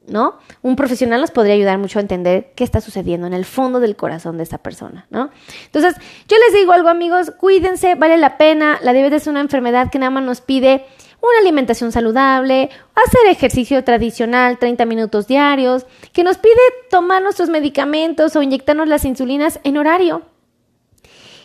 ¿No? 0.07 0.37
Un 0.61 0.77
profesional 0.77 1.19
nos 1.19 1.31
podría 1.31 1.55
ayudar 1.55 1.77
mucho 1.77 1.99
a 1.99 2.01
entender 2.01 2.53
qué 2.55 2.63
está 2.63 2.79
sucediendo 2.79 3.27
en 3.27 3.33
el 3.33 3.43
fondo 3.43 3.81
del 3.81 3.97
corazón 3.97 4.37
de 4.37 4.43
esa 4.43 4.59
persona, 4.59 5.05
¿no? 5.09 5.31
Entonces, 5.65 5.95
yo 6.29 6.37
les 6.37 6.57
digo 6.57 6.71
algo, 6.71 6.87
amigos, 6.87 7.31
cuídense, 7.31 7.95
vale 7.95 8.17
la 8.17 8.37
pena. 8.37 8.79
La 8.81 8.93
diabetes 8.93 9.23
es 9.23 9.27
una 9.27 9.41
enfermedad 9.41 9.91
que 9.91 9.99
nada 9.99 10.09
más 10.09 10.23
nos 10.23 10.39
pide 10.39 10.85
una 11.21 11.39
alimentación 11.39 11.91
saludable, 11.91 12.69
hacer 12.95 13.21
ejercicio 13.29 13.83
tradicional 13.83 14.59
30 14.59 14.85
minutos 14.85 15.27
diarios, 15.27 15.85
que 16.13 16.23
nos 16.23 16.37
pide 16.37 16.55
tomar 16.89 17.21
nuestros 17.21 17.49
medicamentos 17.49 18.35
o 18.35 18.41
inyectarnos 18.41 18.87
las 18.87 19.03
insulinas 19.03 19.59
en 19.63 19.77
horario. 19.77 20.21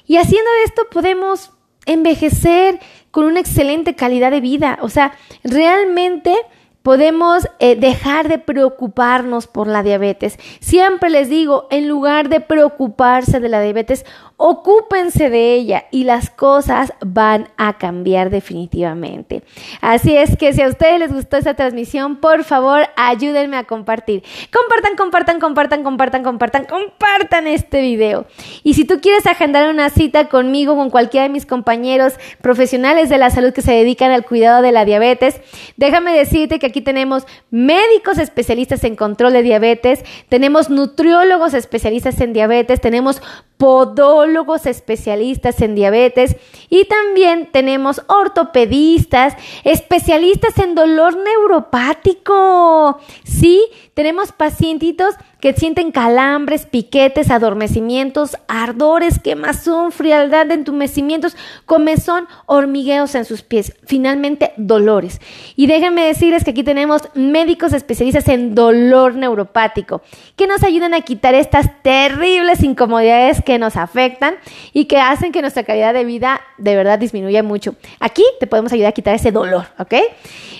Y 0.06 0.18
haciendo 0.18 0.50
esto 0.64 0.82
podemos 0.90 1.52
envejecer 1.86 2.80
con 3.12 3.24
una 3.26 3.38
excelente 3.38 3.94
calidad 3.94 4.32
de 4.32 4.40
vida. 4.40 4.78
O 4.82 4.88
sea, 4.88 5.12
realmente 5.44 6.34
podemos 6.82 7.48
eh, 7.58 7.76
dejar 7.76 8.28
de 8.28 8.38
preocuparnos 8.38 9.46
por 9.46 9.66
la 9.66 9.82
diabetes. 9.82 10.38
Siempre 10.60 11.10
les 11.10 11.28
digo, 11.28 11.66
en 11.70 11.88
lugar 11.88 12.28
de 12.28 12.40
preocuparse 12.40 13.40
de 13.40 13.48
la 13.48 13.60
diabetes, 13.60 14.04
ocúpense 14.36 15.30
de 15.30 15.54
ella 15.54 15.84
y 15.92 16.02
las 16.02 16.28
cosas 16.28 16.92
van 17.00 17.48
a 17.56 17.78
cambiar 17.78 18.28
definitivamente. 18.30 19.44
Así 19.80 20.16
es 20.16 20.36
que 20.36 20.52
si 20.52 20.62
a 20.62 20.66
ustedes 20.66 20.98
les 20.98 21.12
gustó 21.12 21.36
esta 21.36 21.54
transmisión, 21.54 22.16
por 22.16 22.42
favor, 22.42 22.88
ayúdenme 22.96 23.56
a 23.56 23.64
compartir. 23.64 24.24
Compartan, 24.52 24.96
compartan, 24.96 25.38
compartan, 25.38 25.84
compartan, 25.84 26.22
compartan, 26.24 26.64
compartan 26.64 27.46
este 27.46 27.82
video. 27.82 28.26
Y 28.64 28.74
si 28.74 28.84
tú 28.84 29.00
quieres 29.00 29.26
agendar 29.26 29.70
una 29.70 29.90
cita 29.90 30.28
conmigo, 30.28 30.74
con 30.74 30.90
cualquiera 30.90 31.22
de 31.22 31.32
mis 31.32 31.46
compañeros 31.46 32.14
profesionales 32.40 33.08
de 33.08 33.18
la 33.18 33.30
salud 33.30 33.52
que 33.52 33.62
se 33.62 33.72
dedican 33.72 34.10
al 34.10 34.24
cuidado 34.24 34.60
de 34.60 34.72
la 34.72 34.84
diabetes, 34.84 35.40
déjame 35.76 36.16
decirte 36.16 36.58
que 36.58 36.71
aquí 36.72 36.80
tenemos 36.80 37.26
médicos 37.50 38.18
especialistas 38.18 38.82
en 38.84 38.96
control 38.96 39.34
de 39.34 39.42
diabetes, 39.42 40.04
tenemos 40.28 40.70
nutriólogos 40.70 41.54
especialistas 41.54 42.20
en 42.20 42.32
diabetes, 42.32 42.80
tenemos 42.80 43.22
podólogos 43.58 44.66
especialistas 44.66 45.60
en 45.60 45.76
diabetes 45.76 46.36
y 46.68 46.86
también 46.86 47.50
tenemos 47.52 48.02
ortopedistas, 48.08 49.34
especialistas 49.62 50.58
en 50.58 50.74
dolor 50.74 51.16
neuropático. 51.16 52.98
Sí, 53.22 53.62
tenemos 53.94 54.32
pacientitos 54.32 55.14
que 55.42 55.52
sienten 55.54 55.90
calambres, 55.90 56.66
piquetes, 56.66 57.28
adormecimientos, 57.32 58.36
ardores, 58.46 59.18
quemazón, 59.18 59.90
frialdad, 59.90 60.48
entumecimientos, 60.52 61.36
comezón, 61.66 62.28
hormigueos 62.46 63.16
en 63.16 63.24
sus 63.24 63.42
pies, 63.42 63.74
finalmente 63.84 64.52
dolores. 64.56 65.20
Y 65.56 65.66
déjenme 65.66 66.06
decirles 66.06 66.44
que 66.44 66.52
aquí 66.52 66.62
tenemos 66.62 67.08
médicos 67.14 67.72
especialistas 67.72 68.28
en 68.28 68.54
dolor 68.54 69.16
neuropático 69.16 70.02
que 70.36 70.46
nos 70.46 70.62
ayudan 70.62 70.94
a 70.94 71.00
quitar 71.00 71.34
estas 71.34 71.82
terribles 71.82 72.62
incomodidades 72.62 73.42
que 73.42 73.58
nos 73.58 73.74
afectan 73.76 74.36
y 74.72 74.84
que 74.84 75.00
hacen 75.00 75.32
que 75.32 75.40
nuestra 75.40 75.64
calidad 75.64 75.92
de 75.92 76.04
vida 76.04 76.40
de 76.56 76.76
verdad 76.76 77.00
disminuya 77.00 77.42
mucho. 77.42 77.74
Aquí 77.98 78.22
te 78.38 78.46
podemos 78.46 78.72
ayudar 78.72 78.90
a 78.90 78.92
quitar 78.92 79.16
ese 79.16 79.32
dolor, 79.32 79.66
¿ok? 79.80 79.94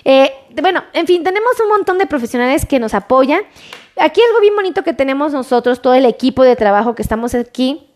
Eh, 0.04 0.32
bueno, 0.60 0.82
en 0.92 1.06
fin, 1.06 1.22
tenemos 1.22 1.52
un 1.62 1.68
montón 1.68 1.98
de 1.98 2.06
profesionales 2.06 2.66
que 2.66 2.80
nos 2.80 2.94
apoyan 2.94 3.42
Aquí 3.98 4.20
algo 4.26 4.40
bien 4.40 4.54
bonito 4.54 4.82
que 4.82 4.94
tenemos 4.94 5.32
nosotros, 5.32 5.82
todo 5.82 5.94
el 5.94 6.06
equipo 6.06 6.42
de 6.42 6.56
trabajo 6.56 6.94
que 6.94 7.02
estamos 7.02 7.34
aquí, 7.34 7.88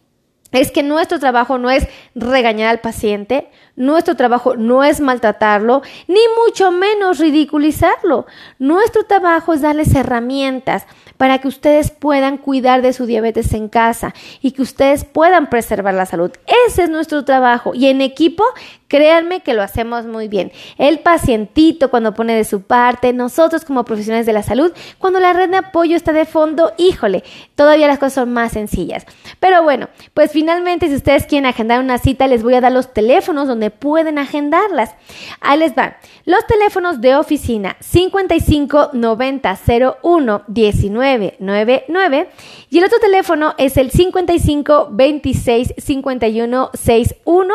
es 0.53 0.71
que 0.71 0.83
nuestro 0.83 1.19
trabajo 1.19 1.59
no 1.59 1.71
es 1.71 1.87
regañar 2.15 2.69
al 2.69 2.81
paciente, 2.81 3.51
nuestro 3.75 4.15
trabajo 4.17 4.57
no 4.57 4.85
es 4.85 5.01
maltratarlo, 5.01 5.83
ni 6.07 6.21
mucho 6.45 6.71
menos 6.71 7.19
ridiculizarlo. 7.19 8.27
Nuestro 8.59 9.05
trabajo 9.05 9.53
es 9.53 9.61
darles 9.61 9.95
herramientas 9.95 10.87
para 11.17 11.39
que 11.39 11.49
ustedes 11.49 11.91
puedan 11.91 12.39
cuidar 12.39 12.83
de 12.83 12.93
su 12.93 13.07
diabetes 13.07 13.53
en 13.53 13.69
casa 13.69 14.15
y 14.41 14.53
que 14.53 14.63
ustedes 14.63 15.05
puedan 15.05 15.49
preservar 15.51 15.95
la 15.95 16.07
salud. 16.07 16.31
Ese 16.66 16.85
es 16.85 16.90
nuestro 16.90 17.24
trabajo 17.24 17.74
y 17.74 17.87
en 17.87 18.00
equipo 18.00 18.44
Créanme 18.88 19.40
que 19.40 19.55
lo 19.55 19.62
hacemos 19.62 20.07
muy 20.07 20.29
bien. 20.29 20.52
El 20.79 21.00
pacientito 21.00 21.90
cuando 21.90 22.14
pone 22.14 22.37
de 22.37 22.44
su 22.44 22.62
parte, 22.62 23.12
nosotros 23.12 23.64
como 23.64 23.85
profesionales 23.85 24.26
de 24.26 24.33
la 24.33 24.44
salud, 24.44 24.72
cuando 24.98 25.18
la 25.18 25.33
red 25.33 25.50
de 25.50 25.57
apoyo 25.57 25.96
está 25.96 26.12
de 26.12 26.24
fondo, 26.24 26.72
híjole, 26.79 27.24
todavía 27.57 27.88
las 27.88 27.98
cosas 27.98 28.14
son 28.14 28.33
más 28.33 28.52
sencillas. 28.52 29.05
Pero 29.40 29.64
bueno, 29.64 29.88
pues 30.14 30.31
finalmente 30.31 30.87
si 30.87 30.94
ustedes 30.94 31.26
quieren 31.26 31.46
agendar 31.46 31.81
una 31.81 31.98
cita, 31.98 32.29
les 32.29 32.44
voy 32.44 32.55
a 32.55 32.61
dar 32.61 32.70
los 32.70 32.92
teléfonos 32.92 33.48
donde 33.48 33.70
pueden 33.70 34.18
agendarlas. 34.18 34.94
Ahí 35.40 35.59
les 35.59 35.76
va. 35.76 35.96
Los 36.24 36.46
teléfonos 36.46 37.00
de 37.00 37.16
oficina 37.16 37.76
55 37.81 38.90
90 38.92 39.59
01 40.02 40.42
19 40.46 41.37
99 41.40 42.29
y 42.70 42.79
el 42.79 42.85
otro 42.85 42.98
teléfono 43.00 43.55
es 43.59 43.76
el 43.76 43.90
55 43.90 44.88
26 44.92 45.74
51 45.79 46.56
61 46.75 47.55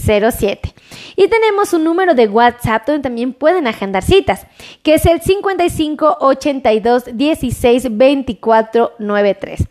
07. 0.00 0.74
Y 1.16 1.28
tenemos 1.28 1.72
un 1.72 1.84
número 1.84 2.14
de 2.14 2.28
WhatsApp 2.28 2.86
donde 2.86 3.02
también 3.02 3.32
pueden 3.32 3.66
agendar 3.66 4.02
citas, 4.02 4.46
que 4.82 4.94
es 4.94 5.06
el 5.06 5.20
55 5.20 6.18
82 6.20 7.04
16 7.12 7.96
24 7.96 8.92
93. 8.98 9.64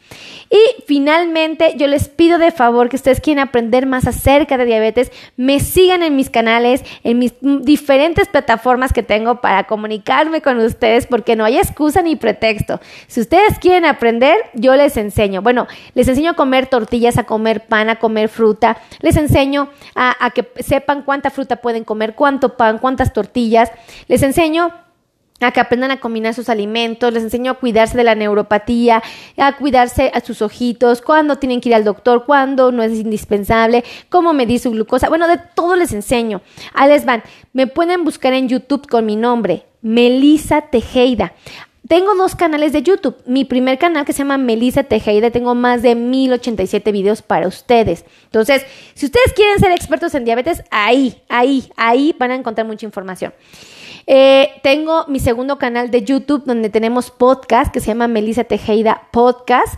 Y 0.50 0.84
finalmente, 0.88 1.74
yo 1.78 1.86
les 1.86 2.10
pido 2.10 2.40
de 2.40 2.52
favor 2.52 2.90
que 2.90 2.96
ustedes 2.96 3.22
quieren 3.22 3.44
aprender 3.44 3.86
más 3.86 4.08
acerca 4.08 4.58
de 4.58 4.66
diabetes, 4.66 5.12
me 5.38 5.60
sigan 5.60 6.02
en 6.02 6.16
mis 6.16 6.32
canales, 6.32 6.84
en 7.04 7.20
mis 7.20 7.34
diferentes 7.42 8.28
plataformas 8.28 8.92
que 8.92 9.04
tengo 9.04 9.42
para 9.42 9.66
comunicarme 9.66 10.42
con 10.42 10.60
ustedes, 10.60 11.06
porque 11.06 11.36
no 11.36 11.46
hay 11.46 11.58
excusa 11.58 12.02
ni 12.02 12.16
pretexto. 12.16 12.80
Si 13.08 13.22
ustedes 13.22 13.60
quieren 13.60 13.86
aprender, 13.86 14.38
yo 14.56 14.76
les 14.76 14.98
enseño. 14.98 15.44
Bueno, 15.44 15.68
les 15.94 16.08
enseño 16.08 16.32
a 16.32 16.36
comer 16.36 16.66
tortillas, 16.66 17.20
a 17.20 17.26
comer 17.26 17.68
pan, 17.68 17.90
a 17.90 17.98
comer 17.98 18.28
fruta, 18.28 18.78
les 19.02 19.18
enseño 19.18 19.70
a, 19.94 20.26
a 20.26 20.32
que 20.32 20.48
sepan 20.60 21.04
cuánta 21.04 21.30
fruta 21.30 21.58
pueden 21.58 21.84
comer, 21.84 22.16
cuánto 22.16 22.58
pan, 22.58 22.80
cuántas 22.80 23.14
tortillas, 23.14 23.72
les 24.08 24.24
enseño 24.24 24.74
a 25.42 25.52
que 25.52 25.60
aprendan 25.60 25.92
a 25.92 26.00
combinar 26.00 26.34
sus 26.34 26.50
alimentos, 26.50 27.14
les 27.14 27.24
enseño 27.24 27.52
a 27.52 27.56
cuidarse 27.56 27.98
de 27.98 28.04
la 28.04 28.16
neuropatía, 28.16 29.02
a 29.38 29.58
cuidarse 29.58 30.12
a 30.14 30.20
sus 30.22 30.42
ojitos, 30.42 31.02
cuándo 31.02 31.38
tienen 31.38 31.62
que 31.62 31.70
ir 31.70 31.76
al 31.76 31.84
doctor, 31.84 32.26
cuándo 32.26 32.72
no 32.72 32.84
es 32.84 32.94
indispensable, 32.94 33.84
cómo 34.10 34.34
medir 34.34 34.60
su 34.60 34.72
glucosa, 34.72 35.10
bueno, 35.10 35.28
de 35.28 35.40
todo 35.56 35.76
les 35.76 35.94
enseño. 35.94 36.42
Ahí 36.74 36.90
les 36.90 37.06
van, 37.06 37.24
me 37.54 37.68
pueden 37.68 38.04
buscar 38.04 38.34
en 38.34 38.50
YouTube 38.50 38.88
con 38.88 39.06
mi 39.06 39.16
nombre, 39.16 39.66
Melisa 39.82 40.62
Tejeda. 40.62 41.34
Tengo 41.88 42.14
dos 42.14 42.36
canales 42.36 42.72
de 42.72 42.84
YouTube. 42.84 43.16
Mi 43.26 43.46
primer 43.46 43.80
canal 43.80 44.06
que 44.06 44.14
se 44.14 44.20
llama 44.20 44.38
Melisa 44.38 44.84
Tejeda, 44.84 45.32
tengo 45.32 45.56
más 45.56 45.82
de 45.82 45.96
1087 45.96 46.92
videos 46.92 47.24
para 47.24 47.48
ustedes. 47.48 48.06
Entonces, 48.26 48.64
si 48.94 49.08
ustedes 49.08 49.34
quieren 49.34 49.58
ser 49.58 49.72
expertos 49.72 50.14
en 50.14 50.24
diabetes, 50.24 50.62
ahí, 50.70 51.20
ahí, 51.30 51.72
ahí 51.78 52.16
van 52.20 52.30
a 52.30 52.36
encontrar 52.36 52.68
mucha 52.68 52.86
información. 52.86 53.34
Eh, 54.12 54.60
tengo 54.64 55.06
mi 55.08 55.20
segundo 55.20 55.60
canal 55.60 55.92
de 55.92 56.02
YouTube 56.02 56.44
donde 56.44 56.72
tenemos 56.72 57.12
podcast 57.12 57.72
que 57.72 57.80
se 57.80 57.86
llama 57.86 58.08
Melissa 58.08 58.44
Tejeda 58.44 59.04
Podcast. 59.12 59.76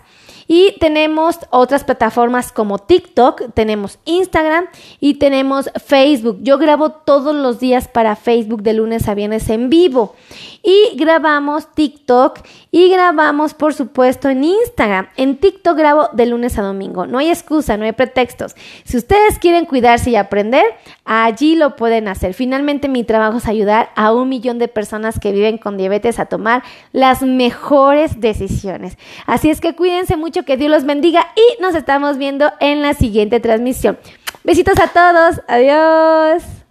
Y 0.54 0.76
tenemos 0.78 1.38
otras 1.48 1.82
plataformas 1.82 2.52
como 2.52 2.78
TikTok, 2.78 3.54
tenemos 3.54 3.98
Instagram 4.04 4.66
y 5.00 5.14
tenemos 5.14 5.70
Facebook. 5.82 6.40
Yo 6.42 6.58
grabo 6.58 6.90
todos 6.90 7.34
los 7.34 7.58
días 7.58 7.88
para 7.88 8.16
Facebook 8.16 8.62
de 8.62 8.74
lunes 8.74 9.08
a 9.08 9.14
viernes 9.14 9.48
en 9.48 9.70
vivo. 9.70 10.14
Y 10.62 10.94
grabamos 10.96 11.72
TikTok 11.74 12.40
y 12.70 12.90
grabamos, 12.90 13.54
por 13.54 13.72
supuesto, 13.72 14.28
en 14.28 14.44
Instagram. 14.44 15.08
En 15.16 15.38
TikTok 15.38 15.76
grabo 15.76 16.10
de 16.12 16.26
lunes 16.26 16.58
a 16.58 16.62
domingo. 16.62 17.06
No 17.06 17.18
hay 17.18 17.30
excusa, 17.30 17.78
no 17.78 17.84
hay 17.84 17.92
pretextos. 17.92 18.54
Si 18.84 18.98
ustedes 18.98 19.38
quieren 19.38 19.64
cuidarse 19.64 20.10
y 20.10 20.16
aprender, 20.16 20.64
allí 21.06 21.56
lo 21.56 21.76
pueden 21.76 22.08
hacer. 22.08 22.34
Finalmente, 22.34 22.88
mi 22.88 23.04
trabajo 23.04 23.38
es 23.38 23.46
ayudar 23.46 23.90
a 23.96 24.12
un 24.12 24.28
millón 24.28 24.58
de 24.58 24.68
personas 24.68 25.18
que 25.18 25.32
viven 25.32 25.56
con 25.56 25.78
diabetes 25.78 26.18
a 26.18 26.26
tomar 26.26 26.62
las 26.92 27.22
mejores 27.22 28.20
decisiones. 28.20 28.98
Así 29.26 29.48
es 29.48 29.60
que 29.60 29.74
cuídense 29.74 30.16
mucho 30.18 30.41
que 30.44 30.56
Dios 30.56 30.70
los 30.70 30.84
bendiga 30.84 31.26
y 31.36 31.62
nos 31.62 31.74
estamos 31.74 32.18
viendo 32.18 32.52
en 32.60 32.82
la 32.82 32.94
siguiente 32.94 33.40
transmisión. 33.40 33.98
Besitos 34.44 34.74
a 34.80 34.88
todos, 34.88 35.40
adiós. 35.48 36.61